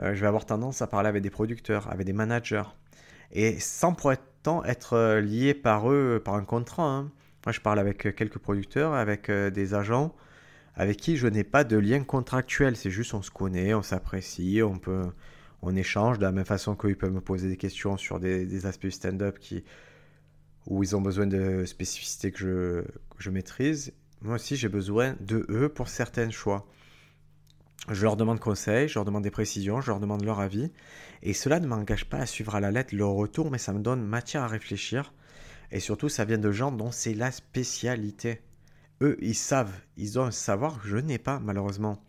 [0.00, 2.62] euh, je vais avoir tendance à parler avec des producteurs, avec des managers,
[3.32, 6.88] et sans pour autant être lié par eux, par un contrat.
[6.88, 7.10] Hein.
[7.44, 10.14] Moi, je parle avec quelques producteurs, avec des agents,
[10.76, 12.76] avec qui je n'ai pas de lien contractuel.
[12.76, 15.10] C'est juste on se connaît, on s'apprécie, on peut,
[15.62, 18.88] on échange de la même façon qu'ils peuvent me poser des questions sur des, aspects
[18.88, 19.64] stand-up qui,
[20.66, 22.84] où ils ont besoin de spécificités que je,
[23.18, 23.92] je maîtrise.
[24.22, 26.66] Moi aussi, j'ai besoin de eux pour certains choix.
[27.88, 30.72] Je leur demande conseil, je leur demande des précisions, je leur demande leur avis.
[31.22, 33.80] Et cela ne m'engage pas à suivre à la lettre leur retour, mais ça me
[33.80, 35.12] donne matière à réfléchir.
[35.70, 38.40] Et surtout, ça vient de gens dont c'est la spécialité.
[39.02, 42.02] Eux, ils savent, ils ont un savoir que je n'ai pas, malheureusement.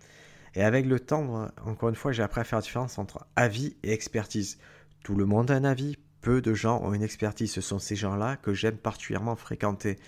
[0.57, 3.77] Et avec le temps, encore une fois, j'ai appris à faire la différence entre avis
[3.83, 4.57] et expertise.
[5.03, 7.51] Tout le monde a un avis, peu de gens ont une expertise.
[7.51, 9.99] Ce sont ces gens-là que j'aime particulièrement fréquenter.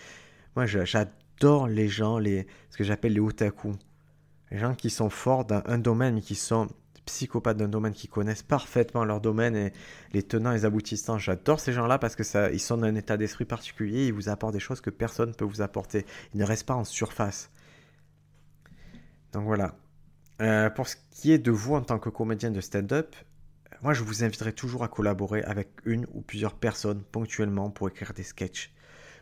[0.55, 3.73] Moi, j'adore les gens, les, ce que j'appelle les otaku.
[4.49, 6.67] Les gens qui sont forts dans un domaine, mais qui sont
[7.05, 9.71] psychopathes d'un domaine, qui connaissent parfaitement leur domaine et
[10.13, 11.19] les tenants et les aboutissants.
[11.19, 14.29] J'adore ces gens-là parce que ça, ils sont dans un état d'esprit particulier, ils vous
[14.29, 16.07] apportent des choses que personne ne peut vous apporter.
[16.33, 17.51] Ils ne restent pas en surface.
[19.31, 19.75] Donc voilà,
[20.41, 23.13] euh, pour ce qui est de vous en tant que comédien de stand-up,
[23.81, 28.13] moi je vous inviterai toujours à collaborer avec une ou plusieurs personnes ponctuellement pour écrire
[28.13, 28.73] des sketchs.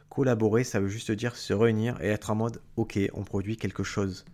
[0.10, 3.84] Collaborer, ça veut juste dire se réunir et être en mode ok, on produit quelque
[3.84, 4.26] chose.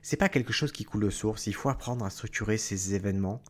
[0.00, 3.42] C'est pas quelque chose qui coule de source, il faut apprendre à structurer ces événements,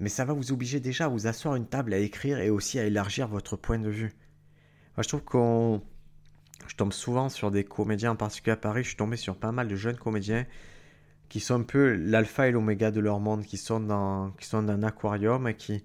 [0.00, 2.48] mais ça va vous obliger déjà à vous asseoir à une table à écrire et
[2.48, 4.14] aussi à élargir votre point de vue.
[4.96, 5.82] Moi je trouve qu'on.
[6.66, 9.52] Je tombe souvent sur des comédiens, en particulier à Paris, je suis tombé sur pas
[9.52, 10.46] mal de jeunes comédiens
[11.28, 14.62] qui sont un peu l'alpha et l'oméga de leur monde, qui sont dans, qui sont
[14.62, 15.84] dans un aquarium et qui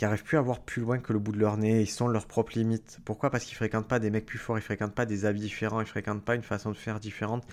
[0.00, 2.26] n'arrivent plus à voir plus loin que le bout de leur nez, ils sont leurs
[2.26, 2.98] propres limites.
[3.04, 3.30] Pourquoi?
[3.30, 5.86] Parce qu'ils fréquentent pas des mecs plus forts, ils fréquentent pas des avis différents, ils
[5.86, 7.44] fréquentent pas une façon de faire différente.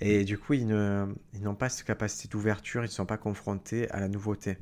[0.00, 3.16] Et du coup, ils, ne, ils n'ont pas cette capacité d'ouverture, ils ne sont pas
[3.16, 4.58] confrontés à la nouveauté.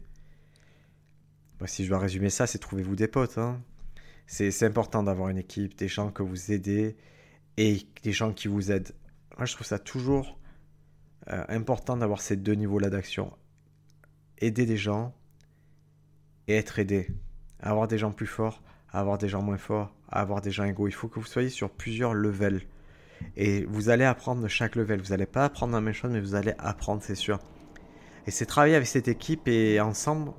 [1.67, 3.39] si je dois résumer ça, c'est trouvez-vous des potes.
[3.39, 3.61] Hein.
[4.27, 6.97] C'est, c'est important d'avoir une équipe, des gens que vous aidez
[7.57, 8.93] et des gens qui vous aident.
[9.37, 10.39] Moi, je trouve ça toujours
[11.31, 13.33] euh, important d'avoir ces deux niveaux-là d'action.
[14.39, 15.15] Aider des gens
[16.49, 17.09] et être aidé.
[17.61, 20.89] Avoir des gens plus forts, avoir des gens moins forts, avoir des gens égaux.
[20.89, 22.63] Il faut que vous soyez sur plusieurs levels.
[23.37, 25.01] Et vous allez apprendre de chaque level.
[25.01, 27.39] Vous n'allez pas apprendre la même chose, mais vous allez apprendre, c'est sûr.
[28.27, 30.33] Et c'est travailler avec cette équipe et ensemble,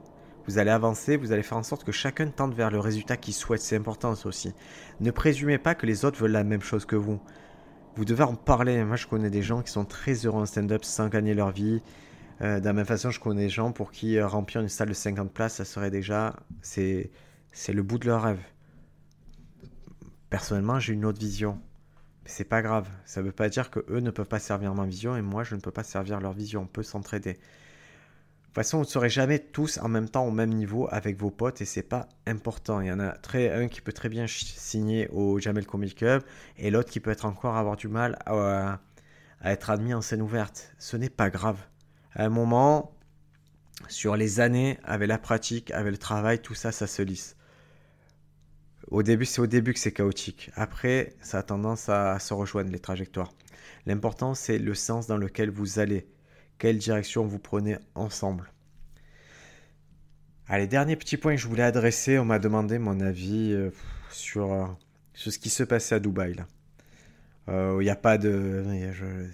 [0.47, 3.33] vous allez avancer, vous allez faire en sorte que chacun tente vers le résultat qu'il
[3.33, 3.61] souhaite.
[3.61, 4.53] C'est important aussi.
[4.99, 7.19] Ne présumez pas que les autres veulent la même chose que vous.
[7.95, 8.83] Vous devez en parler.
[8.83, 11.81] Moi, je connais des gens qui sont très heureux en stand-up sans gagner leur vie.
[12.41, 14.89] Euh, de la même façon, je connais des gens pour qui euh, remplir une salle
[14.89, 16.35] de 50 places, ça serait déjà.
[16.61, 17.09] C'est,
[17.69, 18.41] le bout de leur rêve.
[20.29, 21.57] Personnellement, j'ai une autre vision.
[22.25, 22.89] Mais c'est pas grave.
[23.05, 25.45] Ça ne veut pas dire que eux ne peuvent pas servir ma vision et moi,
[25.45, 26.63] je ne peux pas servir leur vision.
[26.63, 27.39] On peut s'entraider
[28.55, 31.29] toute façon, vous ne serez jamais tous en même temps au même niveau avec vos
[31.29, 32.79] potes et c'est pas important.
[32.79, 36.23] Il y en a très, un qui peut très bien signer au Jamel Comedy Club
[36.57, 38.79] et l'autre qui peut être encore avoir du mal à,
[39.43, 40.73] être admis en scène ouverte.
[40.79, 41.59] Ce n'est pas grave.
[42.13, 42.95] À un moment,
[43.89, 47.35] sur les années, avec la pratique, avec le travail, tout ça, ça se lisse.
[48.87, 50.49] Au début, c'est au début que c'est chaotique.
[50.55, 53.33] Après, ça a tendance à se rejoindre les trajectoires.
[53.85, 56.07] L'important, c'est le sens dans lequel vous allez
[56.57, 58.51] quelle direction vous prenez ensemble.
[60.47, 63.71] Allez, dernier petit point que je voulais adresser, on m'a demandé mon avis euh,
[64.11, 64.65] sur, euh,
[65.15, 66.35] sur, ce qui se passait à Dubaï.
[67.47, 68.63] Il n'y euh, a, pas de,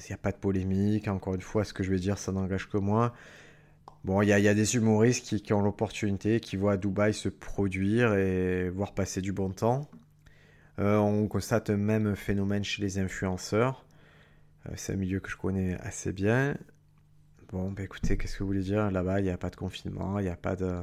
[0.09, 2.77] a pas de polémique, encore une fois, ce que je vais dire, ça n'engage que
[2.77, 3.13] moi.
[4.05, 8.15] Bon, il y, a des humoristes qui, qui ont l'opportunité, qui voient Dubaï se produire
[8.15, 9.89] et voir passer du bon temps.
[10.77, 13.85] on constate un même phénomène chez les influenceurs.
[14.75, 16.55] C'est un milieu que je connais assez bien.
[17.51, 18.89] Bon, bah écoutez, qu'est-ce que vous voulez dire?
[18.91, 20.73] Là-bas, il n'y a pas de confinement, il n'y a, pas de...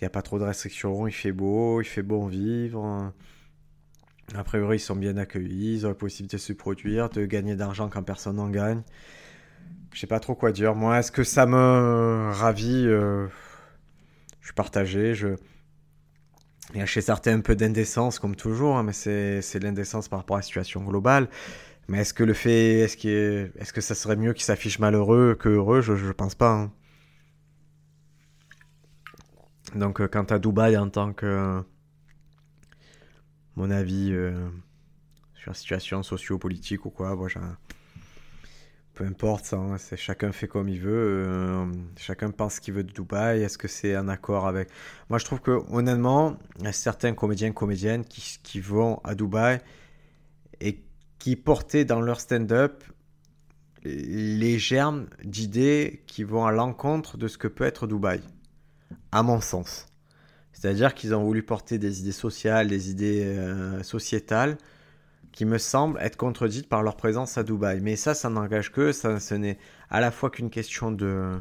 [0.00, 3.12] il a pas trop de restrictions, il fait beau, il fait bon vivre.
[4.34, 7.56] A priori, ils sont bien accueillis, ils ont la possibilité de se produire, de gagner
[7.56, 8.82] d'argent quand personne n'en gagne.
[9.92, 10.76] Je sais pas trop quoi dire.
[10.76, 12.86] Moi, est-ce que ça me ravit?
[12.86, 13.26] Euh,
[14.40, 15.14] Je suis partagé.
[15.14, 15.28] Je...
[16.74, 20.20] Il y a chez certains un peu d'indécence, comme toujours, hein, mais c'est l'indécence par
[20.20, 21.28] rapport à la situation globale.
[21.88, 25.36] Mais est-ce que le fait, est-ce que, est-ce que ça serait mieux qu'il s'affiche malheureux
[25.38, 25.80] que heureux?
[25.80, 26.52] Je, je pense pas.
[26.52, 26.72] Hein.
[29.74, 31.62] Donc, euh, quant à Dubaï en tant que,
[33.56, 34.14] mon avis
[35.34, 37.16] sur la situation socio-politique ou quoi.
[38.94, 42.92] Peu importe, hein, c'est chacun fait comme il veut, chacun pense ce qu'il veut de
[42.92, 43.42] Dubaï.
[43.42, 44.70] Est-ce que c'est un accord avec?
[45.10, 49.60] Moi, je trouve que honnêtement, il y a certains comédiens, comédiennes qui, vont à Dubaï
[51.18, 52.84] qui portaient dans leur stand-up
[53.84, 58.20] les germes d'idées qui vont à l'encontre de ce que peut être Dubaï,
[59.12, 59.86] à mon sens.
[60.52, 64.56] C'est-à-dire qu'ils ont voulu porter des idées sociales, des idées euh, sociétales,
[65.30, 67.80] qui me semblent être contredites par leur présence à Dubaï.
[67.80, 69.58] Mais ça, ça n'engage que, ça, ce n'est
[69.90, 71.38] à la fois qu'une question de,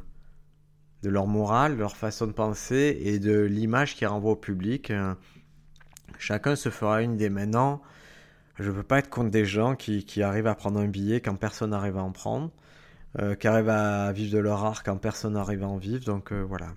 [1.01, 4.91] de leur morale, leur façon de penser et de l'image qu'ils renvoient au public.
[6.17, 7.29] Chacun se fera une idée.
[7.29, 7.81] Maintenant,
[8.57, 11.19] je ne veux pas être contre des gens qui, qui, arrivent à prendre un billet
[11.19, 12.51] quand personne n'arrive à en prendre,
[13.19, 16.05] euh, qui arrivent à vivre de leur art quand personne n'arrive à en vivre.
[16.05, 16.67] Donc euh, voilà.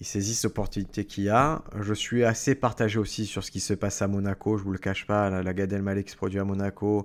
[0.00, 1.62] Ils saisissent l'opportunité qu'il y a.
[1.80, 4.58] Je suis assez partagé aussi sur ce qui se passe à Monaco.
[4.58, 5.30] Je vous le cache pas.
[5.30, 7.04] La, la Gad se produit à Monaco.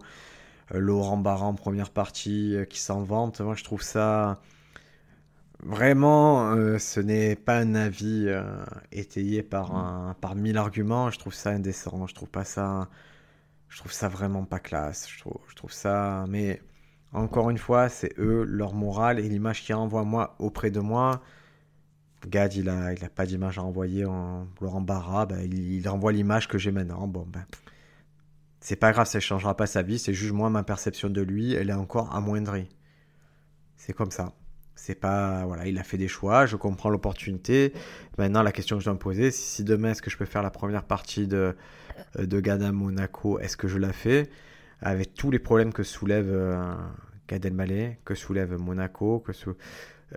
[0.74, 3.40] Euh, Laurent Barra en première partie qui s'en vante.
[3.40, 4.42] Moi je trouve ça.
[5.64, 8.30] Vraiment, ce n'est pas un avis
[8.92, 11.10] étayé par, un, par mille arguments.
[11.10, 12.06] Je trouve ça indécent.
[12.06, 12.90] Je trouve pas ça
[13.70, 15.08] je trouve ça vraiment pas classe.
[15.10, 16.26] Je trouve, ça.
[16.30, 16.62] Mais
[17.14, 21.22] encore une fois, c'est eux, leur morale et l'image qu'ils renvoient moi auprès de moi.
[22.28, 25.26] Gad, il a, il a pas d'image à envoyer en Laurent Barra.
[25.26, 27.08] Ben, il, il, renvoie l'image que j'ai maintenant.
[27.08, 27.46] Bon, ben.
[28.60, 30.00] C'est pas grave, ça changera pas sa vie.
[30.00, 32.70] C'est juste moi, ma perception de lui, elle est encore amoindrie.
[33.78, 34.34] C'est comme ça.
[34.76, 35.46] C'est pas.
[35.46, 37.74] Voilà, il a fait des choix, je comprends l'opportunité.
[38.18, 40.44] Maintenant, la question que je dois me poser, si demain, est-ce que je peux faire
[40.44, 41.56] la première partie de,
[42.20, 44.30] euh, de Gad Monaco, est-ce que je la fais
[44.82, 46.76] Avec tous les problèmes que soulève euh,
[47.28, 47.48] Gad
[48.06, 49.32] que soulève Monaco, que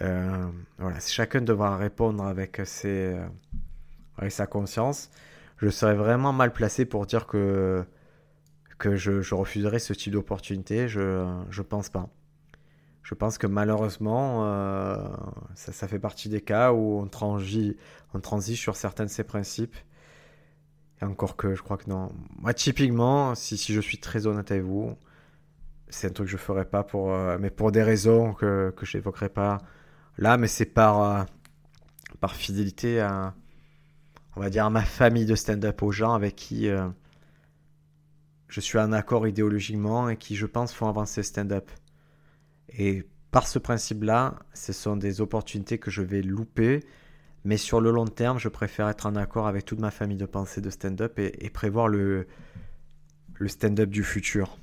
[0.03, 0.47] euh,
[0.79, 3.17] voilà, chacun devra répondre avec, ses,
[4.17, 5.11] avec sa conscience.
[5.59, 7.85] Je serais vraiment mal placé pour dire que,
[8.81, 10.89] je, refuserais ce type d'opportunité.
[10.89, 12.09] Je ne pense pas.
[13.03, 14.47] Je pense que malheureusement,
[15.55, 17.77] ça, fait partie des cas où on, transit,
[18.15, 19.77] on transige sur certains de ces principes
[21.01, 22.13] et encore que je crois que non.
[22.39, 24.97] Moi, typiquement, si, si je suis très honnête avec vous,
[25.89, 28.87] c'est un truc que je ferais pas pour, euh, mais pour des raisons que, que
[28.87, 29.59] je n'évoquerai pas
[30.19, 31.25] là, mais c'est par, euh,
[32.21, 33.35] par fidélité à,
[34.37, 36.89] on va dire, ma famille de stand-up, aux gens avec qui euh,
[38.49, 41.71] je suis en accord idéologiquement et qui, je pense, font avancer stand-up.
[42.69, 46.81] Et par ce principe-là, ce sont des opportunités que je vais louper
[47.45, 50.27] mais sur le long terme, je préfère être en accord avec toute ma famille de
[50.27, 52.27] pensée de stand-up et, prévoir le,
[53.47, 54.59] stand-up du futur.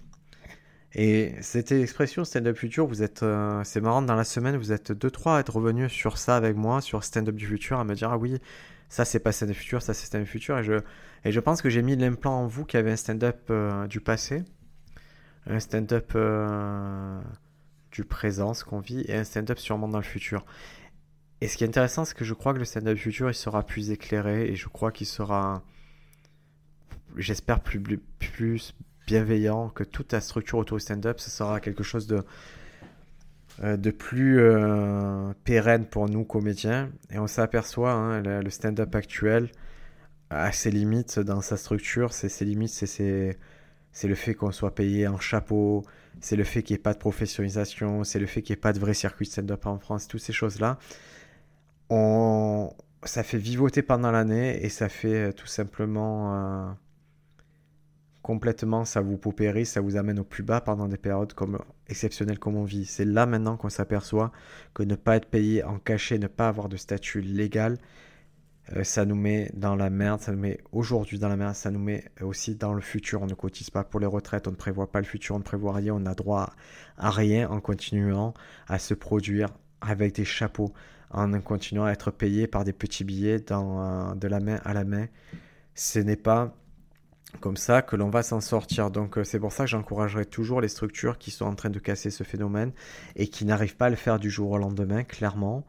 [0.94, 4.92] Et c'était l'expression stand-up futur, vous êtes, euh, c'est marrant, dans la semaine, vous êtes
[4.92, 7.94] deux, trois à être revenus sur ça avec moi, sur stand-up du futur, à me
[7.94, 8.40] dire, ah oui,
[8.90, 10.58] ça c'est pas stand-up futur, ça c'est stand-up futur.
[10.60, 10.74] Et je,
[11.26, 14.00] et je pense que j'ai mis l'implant en vous qui avait un stand-up euh, du
[14.00, 14.44] passé,
[15.46, 17.20] un stand-up euh,
[17.92, 20.46] du présent, ce qu'on vit, et un stand-up sûrement dans le futur.
[21.42, 23.64] Et ce qui est intéressant, c'est que je crois que le stand-up futur, il sera
[23.64, 25.62] plus éclairé et je crois qu'il sera,
[27.16, 28.02] j'espère, plus,
[29.06, 31.20] bienveillant que toute la structure autour du stand-up.
[31.20, 32.24] Ce sera quelque chose de,
[33.64, 36.90] euh, de plus euh, pérenne pour nous, comédiens.
[37.12, 39.52] Et on s'aperçoit, hein, le, stand-up actuel
[40.32, 42.14] a ses limites dans sa structure.
[42.14, 43.38] C'est ses limites, c'est
[43.94, 45.84] c'est le fait qu'on soit payé en chapeau,
[46.22, 48.62] c'est le fait qu'il n'y ait pas de professionnalisation, c'est le fait qu'il n'y ait
[48.62, 50.78] pas de vrai circuit stand-up en France, toutes ces choses-là
[51.90, 52.72] on,
[53.04, 56.72] ça fait vivoter pendant l'année et ça fait euh, tout simplement euh,
[58.22, 62.40] complètement, ça vous paupérise, ça vous amène au plus bas pendant des périodes comme, exceptionnelles
[62.40, 62.86] comme on vit.
[62.86, 64.32] C'est là maintenant qu'on s'aperçoit
[64.74, 67.78] que ne pas être payé en cachet, ne pas avoir de statut légal,
[68.76, 71.72] euh, ça nous met dans la merde, ça nous met aujourd'hui dans la merde, ça
[71.72, 73.22] nous met aussi dans le futur.
[73.22, 75.44] On ne cotise pas pour les retraites, on ne prévoit pas le futur, on ne
[75.44, 76.54] prévoit rien, on n'a droit
[76.98, 78.34] à rien en continuant
[78.68, 79.50] à se produire
[79.82, 80.74] avec des chapeaux,
[81.12, 84.84] en continuant à être payé par des petits billets euh, de la main à la
[84.84, 85.08] main.
[85.76, 86.54] Ce n'est pas
[87.40, 88.92] comme ça que l'on va s'en sortir.
[88.92, 91.80] Donc euh, c'est pour ça que j'encouragerai toujours les structures qui sont en train de
[91.80, 92.72] casser ce phénomène
[93.16, 95.66] et qui n'arrivent pas à le faire du jour au lendemain, clairement.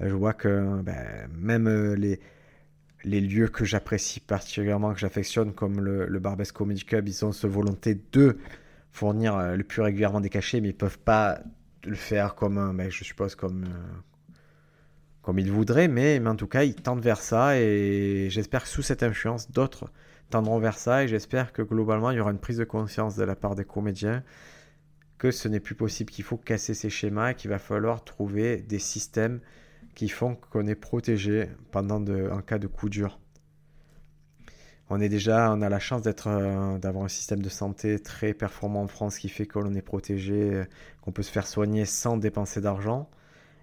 [0.00, 2.20] Euh, je vois que ben, même les,
[3.04, 7.46] lieux que j'apprécie particulièrement, que j'affectionne, comme le, le Barbès Comedy Club, ils ont ce
[7.46, 8.38] volonté de
[8.90, 11.40] fournir le plus régulièrement des cachets, mais ils peuvent pas
[11.86, 13.66] le faire comme, ben, je suppose, comme,
[15.22, 18.82] comme il voudrait, mais, en tout cas, il tendent vers ça et j'espère que sous
[18.82, 19.90] cette influence, d'autres
[20.30, 23.24] tendront vers ça et j'espère que globalement, il y aura une prise de conscience de
[23.24, 24.22] la part des comédiens
[25.18, 28.58] que ce n'est plus possible, qu'il faut casser ces schémas et qu'il va falloir trouver
[28.58, 29.40] des systèmes
[29.94, 33.18] qui font qu'on est protégé pendant de, en cas de coup dur.
[34.88, 38.34] On est déjà, on a la chance d'être, euh, d'avoir un système de santé très
[38.34, 40.64] performant en France qui fait qu'on est protégé,
[41.02, 43.08] qu'on peut se faire soigner sans dépenser d'argent.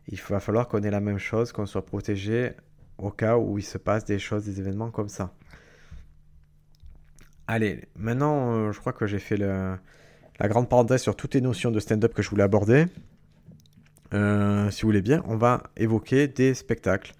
[0.09, 2.53] Il va falloir qu'on ait la même chose, qu'on soit protégé
[2.97, 5.33] au cas où il se passe des choses, des événements comme ça.
[7.47, 9.79] Allez, maintenant, euh, je crois que j'ai fait la
[10.41, 12.87] grande parenthèse sur toutes les notions de stand-up que je voulais aborder.
[14.13, 17.13] Euh, si vous voulez bien, on va évoquer des spectacles.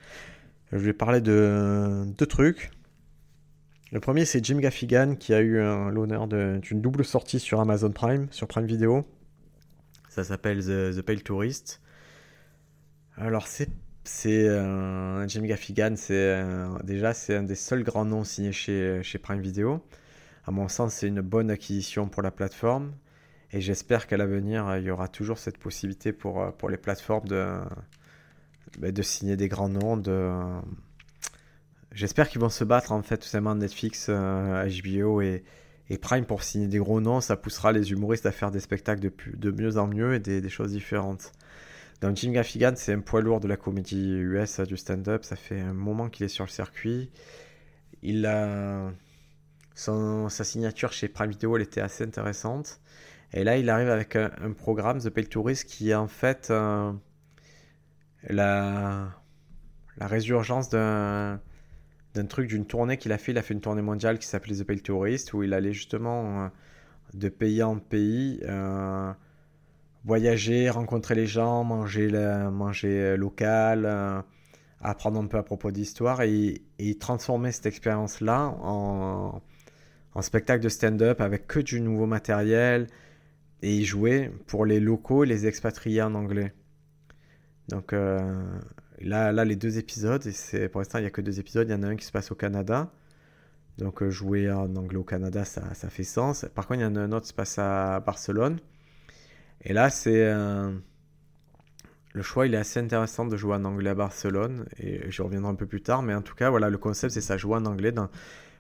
[0.72, 2.72] Je vais parler de deux trucs.
[3.94, 5.60] Le premier, c'est Jim Gaffigan qui a eu
[5.92, 9.06] l'honneur d'une double sortie sur Amazon Prime, sur Prime Video.
[10.10, 11.80] Ça s'appelle The, Pale Tourist.
[13.18, 13.70] Alors, c'est.
[14.28, 16.44] euh, Jim Gaffigan, c'est
[16.84, 19.86] déjà c'est un des seuls grands noms signés chez, chez Prime Video.
[20.48, 22.94] À mon sens, c'est une bonne acquisition pour la plateforme.
[23.52, 27.28] Et j'espère qu'à l'avenir, il y aura toujours cette possibilité pour, euh, pour les plateformes
[27.28, 27.60] de,
[28.80, 29.98] bah, de signer des grands noms.
[29.98, 30.32] De...
[31.94, 35.40] J'espère qu'ils vont se battre, en fait, tout simplement Netflix, HBO euh,
[35.90, 37.22] et, Prime pour signer des gros noms.
[37.22, 40.50] Ça poussera les humoristes à faire des spectacles de, de mieux en mieux et des,
[40.50, 41.32] choses différentes.
[42.02, 45.24] Donc Jim Gaffigan, c'est un poids lourd de la comédie US, du stand-up.
[45.24, 47.12] Ça fait un moment qu'il est sur le circuit.
[48.02, 48.92] Il a...
[49.76, 52.80] Sa signature chez Prime Video, elle était assez intéressante.
[53.34, 56.92] Et là, il arrive avec un, programme, The Pale Tourist, qui est en fait euh,
[58.30, 59.16] la
[60.00, 61.40] résurgence d'un
[62.14, 63.32] d'un truc, d'une tournée qu'il a fait.
[63.32, 66.46] Il a fait une tournée mondiale qui s'appelait The Pale Tourist, où il allait justement
[66.46, 66.48] euh,
[67.14, 69.12] de pays en pays euh,
[70.06, 72.10] voyager, rencontrer les gens, manger,
[72.52, 74.24] manger local,
[74.82, 79.42] apprendre un peu à propos d'histoire et, et transformer cette expérience-là en,
[80.14, 82.88] en spectacle de stand-up avec que du nouveau matériel,
[83.62, 86.54] et il jouait pour les locaux et les expatriés en anglais.
[87.70, 88.44] Donc euh,
[89.02, 91.68] là, là, les deux épisodes, et c'est pour l'instant il n'y a que deux épisodes,
[91.68, 92.92] il y en a un qui se passe au Canada.
[93.78, 96.46] Donc euh, jouer en anglais au Canada, ça, ça, fait sens.
[96.54, 98.60] Par contre, il y en a un autre qui se passe à Barcelone.
[99.62, 100.32] Et là, c'est
[102.14, 104.66] le choix, il est assez intéressant de jouer en anglais à Barcelone.
[104.78, 106.04] Et j'y reviendrai un peu plus tard.
[106.04, 107.94] Mais en tout cas, voilà, le concept, c'est ça, jouer en anglais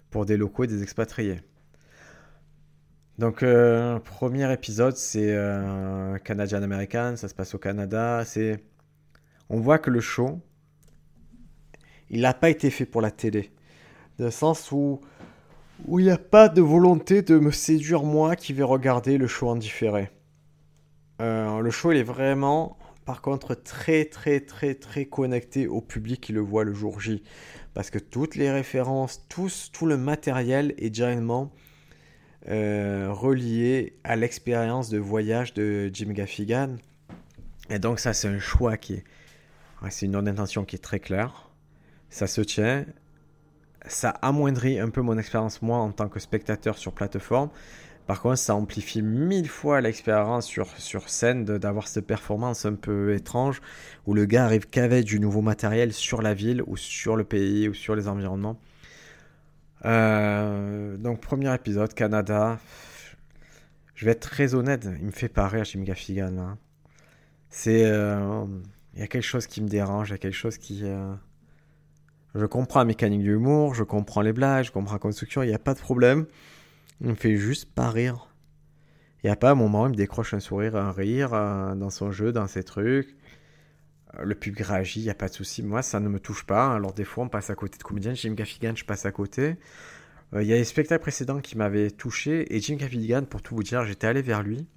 [0.10, 1.42] pour des locaux et des expatriés.
[3.20, 8.24] Donc, euh, premier épisode, c'est euh, Canadian American, ça se passe au Canada.
[8.26, 8.64] C'est,
[9.54, 10.42] on voit que le show,
[12.10, 13.52] il n'a pas été fait pour la télé,
[14.18, 15.00] dans le sens où
[15.86, 19.28] où il n'y a pas de volonté de me séduire moi qui vais regarder le
[19.28, 20.10] show en différé.
[21.22, 26.22] Euh, le show, il est vraiment, par contre, très très très très connecté au public
[26.22, 27.22] qui le voit le jour J,
[27.76, 31.52] parce que toutes les références, tous, tout le matériel est directement
[32.48, 36.78] euh, relié à l'expérience de voyage de Jim Gaffigan.
[37.70, 39.04] Et donc ça, c'est un choix qui est...
[39.90, 41.50] C'est une intention qui est très claire.
[42.10, 42.86] Ça se tient.
[43.86, 47.50] Ça amoindrit un peu mon expérience, moi, en tant que spectateur sur plateforme.
[48.08, 53.62] Par contre, ça amplifie mille fois l'expérience sur, scène d'avoir cette performance un peu étrange
[54.06, 57.70] où le gars arrive qu'avec du nouveau matériel sur la ville ou sur le pays
[57.70, 58.60] ou sur les environnements.
[59.86, 62.60] Euh, donc, premier épisode, Canada.
[63.96, 66.58] Je vais être très honnête, il me fait pas rire Jim Gaffigan.
[67.50, 67.86] C'est.
[67.86, 68.46] Euh,
[68.94, 70.82] il y a quelque chose qui me dérange, il y a quelque chose qui.
[70.84, 71.14] Euh,
[72.36, 75.50] je comprends la mécanique du humour, je comprends les blagues, je comprends la construction, il
[75.50, 76.26] n'y a pas de problème.
[77.02, 78.28] Il me fait juste pas rire.
[79.24, 81.90] Il n'y a pas un moment où il me décroche un sourire, un rire dans
[81.90, 83.16] son jeu, dans ses trucs.
[84.22, 85.64] Le public réagit, il n'y a pas de souci.
[85.64, 86.76] Moi, ça ne me touche pas.
[86.76, 88.14] Alors, des fois, on passe à côté de comédiens.
[88.14, 89.56] Jim Gaffigan, je passe à côté.
[90.34, 92.54] Euh, il y a des spectacles précédents qui m'avaient touché.
[92.56, 94.68] Et Jim Gaffigan, pour tout vous dire, j'étais allé vers lui.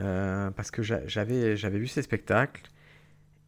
[0.00, 2.62] Euh, parce que j'avais vu ses spectacles.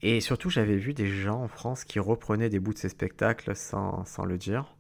[0.09, 3.57] Et surtout, j'avais vu des gens en France qui reprenaient des bouts de ses spectacles
[3.57, 4.77] sans, sans le dire.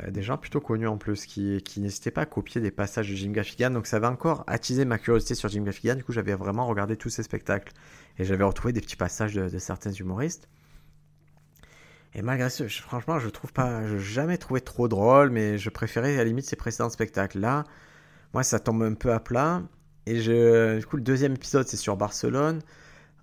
[0.00, 3.14] Euh, des gens plutôt connus en plus, qui, n'hésitaient pas à copier des passages de
[3.14, 3.70] Jim Gaffigan.
[3.70, 5.94] Donc ça avait encore attisé ma curiosité sur Jim Gaffigan.
[5.94, 7.72] Du coup, j'avais vraiment regardé tous ses spectacles.
[8.18, 10.48] Et j'avais retrouvé des petits passages de, certains humoristes.
[12.16, 16.14] Et malgré ça, franchement, je trouve pas, je jamais trouvé trop drôle, mais je préférais
[16.14, 17.38] à la limite ses précédents spectacles.
[17.38, 17.62] Là,
[18.34, 19.62] moi, ça tombe un peu à plat.
[20.06, 22.60] Et du coup, le deuxième épisode, c'est sur Barcelone.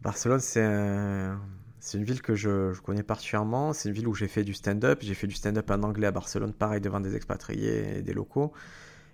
[0.02, 1.42] Barcelone, c'est un,
[1.80, 3.74] c'est une ville que je, connais particulièrement.
[3.74, 5.00] C'est une ville où j'ai fait du stand-up.
[5.02, 8.54] J'ai fait du stand-up en anglais à Barcelone, pareil, devant des expatriés et des locaux.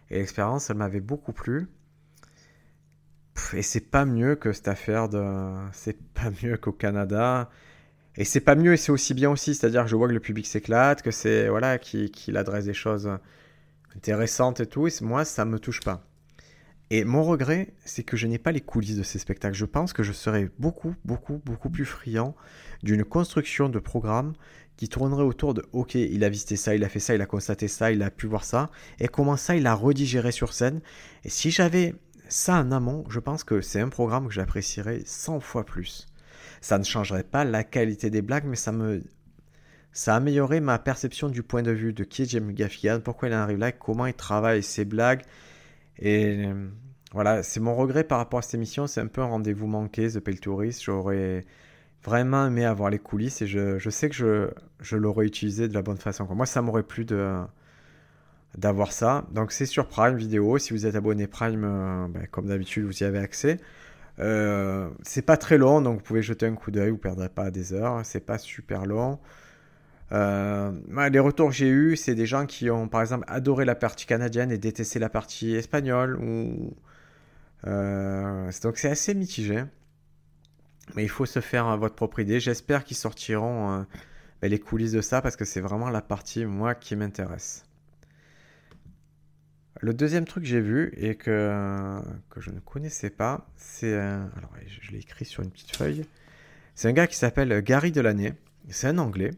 [0.10, 1.68] Et l'expérience, elle m'avait beaucoup plu.
[3.54, 5.54] Et c'est pas mieux que cette affaire de.
[5.74, 7.50] C'est pas mieux qu'au Canada.
[8.16, 9.56] Et c'est pas mieux et c'est aussi bien aussi.
[9.56, 11.50] C'est-à-dire que je vois que le public s'éclate, que c'est.
[11.50, 13.10] Voilà, qu'il adresse des choses
[13.96, 14.88] intéressantes et tout.
[14.88, 16.04] Et moi, ça me touche pas.
[16.92, 19.56] Et mon regret, c'est que je n'ai pas les coulisses de ces spectacles.
[19.56, 22.36] Je pense que je serais beaucoup, beaucoup, beaucoup plus friand
[22.84, 24.34] d'une construction de programme
[24.78, 27.26] qui tournerait autour de OK, il a visité ça, il a fait ça, il a
[27.26, 28.70] constaté ça, il a pu voir ça,
[29.00, 30.82] et comment ça il a redigéré sur scène.
[31.24, 31.96] Et si j'avais
[32.28, 36.08] ça en amont, je pense que c'est un programme que j'apprécierais 100 fois plus.
[36.62, 39.02] Ça ne changerait pas la qualité des blagues, mais ça me
[39.92, 43.30] ça a amélioré ma perception du point de vue de qui est Jamie Gaffigan, pourquoi
[43.30, 45.22] il arrive là, comment il travaille ses blagues.
[46.00, 46.46] Et
[47.14, 50.10] voilà, c'est mon regret par rapport à cette émission, c'est un peu un rendez-vous manqué,
[50.10, 50.84] The Pale Tourist.
[50.84, 51.46] J'aurais
[52.04, 55.98] vraiment aimé avoir les coulisses et je, sais que je, l'aurais utilisé de la bonne
[55.98, 56.28] façon.
[56.36, 57.42] Moi, ça m'aurait plu de
[58.58, 59.26] d'avoir ça.
[59.32, 60.58] Donc c'est sur Prime Vidéo.
[60.58, 63.60] Si vous êtes abonné Prime, euh, ben, comme d'habitude, vous y avez accès.
[64.20, 67.52] Euh, c'est pas très long, donc vous pouvez jeter un coup d'œil, vous perdrez pas
[67.52, 68.02] des heures.
[68.06, 69.20] C'est pas super long.
[70.12, 70.72] Euh,
[71.10, 74.06] les retours que j'ai eus, c'est des gens qui ont par exemple adoré la partie
[74.06, 76.18] canadienne et détesté la partie espagnole.
[76.18, 76.76] Ou...
[77.64, 79.64] donc c'est assez mitigé.
[80.96, 82.40] Mais il faut se faire votre propre idée.
[82.40, 83.86] J'espère qu'ils sortiront
[84.42, 87.66] ben, les coulisses de ça parce que c'est vraiment la partie, moi, qui m'intéresse.
[89.82, 92.00] Le deuxième truc que j'ai vu et que,
[92.30, 93.94] que je ne connaissais pas, c'est.
[93.94, 96.06] alors, je, l'ai écrit sur une petite feuille.
[96.76, 98.34] C'est un gars qui s'appelle Gary Delaney.
[98.70, 99.32] C'est un anglais.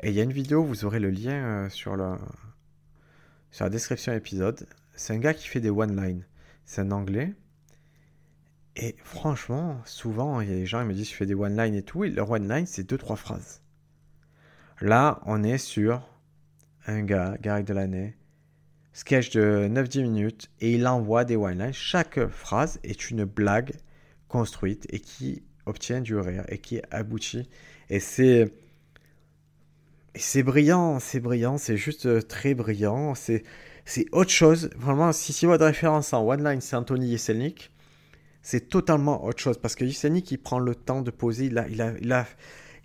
[0.00, 2.16] Et il y a une vidéo, vous aurez le lien euh, sur, le,
[3.50, 4.66] sur la description épisode.
[4.94, 6.24] C'est un gars qui fait des one-line.
[6.64, 7.34] C'est un anglais.
[8.76, 11.74] Et franchement, souvent, il y a des gens qui me disent je fais des one-line
[11.74, 12.04] et tout.
[12.04, 13.62] Et leur one-line, c'est deux, trois phrases.
[14.80, 16.08] Là, on est sur
[16.86, 18.16] un gars, Gary Delaney,
[18.92, 21.72] sketch de 9-10 minutes et il envoie des one-lines.
[21.72, 23.74] Chaque phrase est une blague
[24.28, 27.48] construite et qui obtient du rire et qui aboutit.
[27.90, 28.52] Et c'est.
[30.14, 33.14] C'est brillant, c'est brillant, c'est juste euh, très brillant.
[33.14, 33.44] C'est,
[33.86, 34.70] c'est autre chose.
[34.76, 37.70] Vraiment, si, si votre référence en one line, c'est Anthony Yeselnik,
[38.42, 39.58] c'est totalement autre chose.
[39.58, 41.46] Parce que Yeselnik, il prend le temps de poser.
[41.46, 41.80] Il a, il
[42.12, 42.26] a,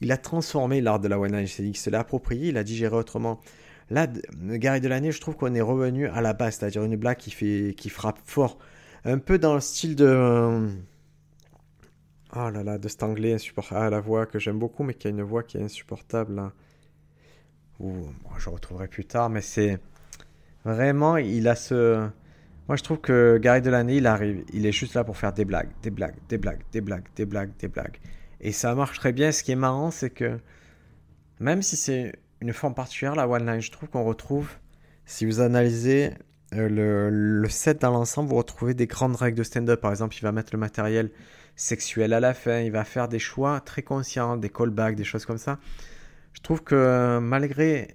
[0.02, 1.48] il a, transformé l'art de la one line.
[1.60, 3.42] Il se l'a approprié, il a digéré autrement.
[3.90, 7.32] Là, Gary l'année, je trouve qu'on est revenu à la base, c'est-à-dire une blague qui,
[7.32, 8.58] fait, qui frappe fort.
[9.06, 10.06] Un peu dans le style de.
[10.06, 10.68] Euh,
[12.36, 13.82] oh là là, de cet anglais insupportable.
[13.82, 16.52] Ah, la voix que j'aime beaucoup, mais qui a une voix qui est insupportable.
[17.80, 17.86] Là.
[17.86, 18.08] Ouh,
[18.38, 19.80] je retrouverai plus tard, mais c'est.
[20.66, 22.08] Vraiment, il a ce.
[22.68, 24.44] Moi, je trouve que Gary Delaney, il arrive.
[24.54, 27.26] Il est juste là pour faire des blagues, des blagues, des blagues, des blagues, des
[27.26, 27.98] blagues, des blagues.
[28.42, 29.32] Et ça marche très bien.
[29.32, 30.40] Ce qui est marrant, c'est que.
[31.40, 33.62] Même si c'est une forme particulière, la one line.
[33.62, 34.50] Je trouve qu'on retrouve,
[35.06, 36.12] si vous analysez
[36.54, 37.10] euh, le,
[37.42, 39.82] le, set dans l'ensemble, vous retrouvez des grandes règles de stand-up.
[39.82, 41.12] Par exemple, il va mettre le matériel
[41.56, 45.26] sexuel à la fin, il va faire des choix très conscients, des callbacks, des choses
[45.26, 45.60] comme ça.
[46.38, 47.90] Je trouve que malgré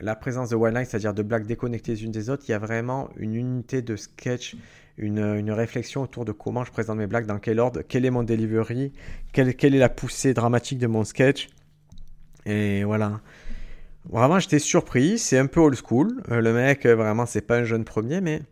[0.00, 2.54] la présence de one line, c'est-à-dire de blagues déconnectées les unes des autres, il y
[2.54, 4.56] a vraiment une unité de sketch,
[4.96, 8.10] une, une, réflexion autour de comment je présente mes blagues, dans quel ordre, quel est
[8.10, 8.92] mon delivery,
[9.32, 11.48] quelle, quelle est la poussée dramatique de mon sketch.
[12.46, 13.20] Et voilà.
[14.08, 15.18] Vraiment, j'étais surpris.
[15.18, 16.22] C'est un peu old school.
[16.30, 18.42] Euh, le mec, euh, vraiment, c'est pas un jeune premier, mais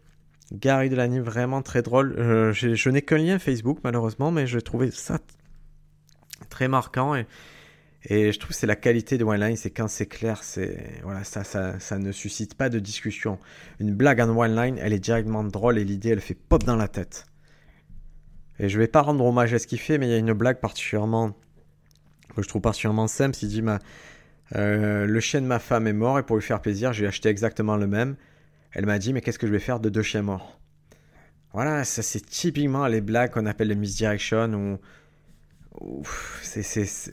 [0.52, 2.14] Gary Delaney, vraiment très drôle.
[2.18, 5.18] Euh, je n'ai qu'un lien Facebook, malheureusement, mais je trouvais ça
[6.50, 7.14] très marquant.
[7.14, 7.26] Et,
[8.04, 11.00] et je trouve que c'est la qualité de One Line, c'est quand c'est clair, c'est
[11.02, 13.38] voilà, ça, ça, ça, ne suscite pas de discussion.
[13.80, 16.76] Une blague en One Line, elle est directement drôle et l'idée, elle fait pop dans
[16.76, 17.26] la tête.
[18.60, 20.32] Et je vais pas rendre hommage à ce qu'il fait, mais il y a une
[20.32, 21.36] blague particulièrement
[22.34, 23.36] que je trouve particulièrement simple.
[23.42, 23.80] Il dit ma,
[24.54, 27.28] euh, le chien de ma femme est mort et pour lui faire plaisir, j'ai acheté
[27.28, 28.16] exactement le même.
[28.72, 30.60] Elle m'a dit mais qu'est-ce que je vais faire de deux chiens morts?
[31.52, 34.78] Voilà, ça c'est typiquement les blagues qu'on appelle les misdirection où,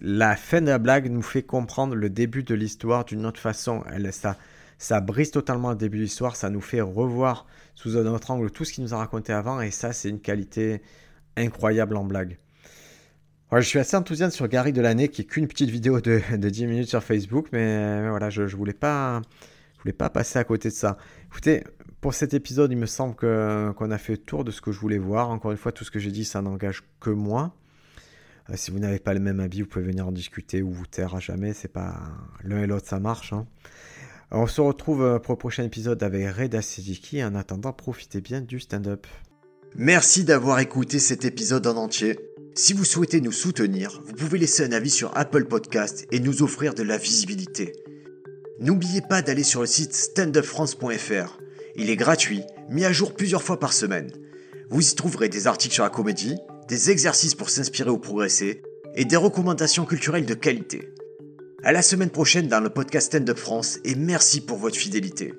[0.01, 3.83] la fin de la blague nous fait comprendre le début de l'histoire d'une autre façon.
[3.91, 4.37] Elle, ça,
[4.77, 7.45] ça brise totalement le début de l'histoire, ça nous fait revoir
[7.75, 10.21] sous un autre angle tout ce qu'il nous a raconté avant et ça c'est une
[10.21, 10.81] qualité
[11.35, 12.37] incroyable en blague
[13.61, 16.67] je suis assez enthousiaste sur Gary de l'année, qui est qu'une petite vidéo de, 10
[16.67, 19.21] minutes sur Facebook, mais, voilà, je, je voulais pas,
[19.79, 20.97] voulais pas passer à côté de ça.
[21.27, 21.63] Écoutez,
[22.01, 24.79] pour cet épisode, il me semble qu'on a fait le tour de ce que je
[24.79, 25.29] voulais voir.
[25.29, 27.55] Encore une fois, tout ce que j'ai dit, ça n'engage que moi.
[28.49, 30.85] Euh, si vous n'avez pas le même avis, vous pouvez venir en discuter ou vous
[30.85, 31.53] taire à jamais.
[31.53, 31.95] C'est pas
[32.43, 33.33] l'un et l'autre, ça marche.
[33.33, 33.45] Hein.
[34.31, 37.23] On se retrouve euh, pour le prochain épisode avec Reda Sidiki.
[37.23, 39.07] En attendant, profitez bien du stand-up.
[39.75, 42.19] Merci d'avoir écouté cet épisode en entier.
[42.55, 46.41] Si vous souhaitez nous soutenir, vous pouvez laisser un avis sur Apple Podcast et nous
[46.41, 47.73] offrir de la visibilité.
[48.61, 51.39] N'oubliez pas d'aller sur le site standupfrance.fr.
[51.75, 54.09] Il est gratuit, mis à jour plusieurs fois par semaine.
[54.69, 56.37] Vous y trouverez des articles sur la comédie,
[56.67, 58.61] des exercices pour s'inspirer ou progresser,
[58.95, 60.89] et des recommandations culturelles de qualité.
[61.63, 65.33] À la semaine prochaine dans le podcast Stand Up France et merci pour votre fidélité.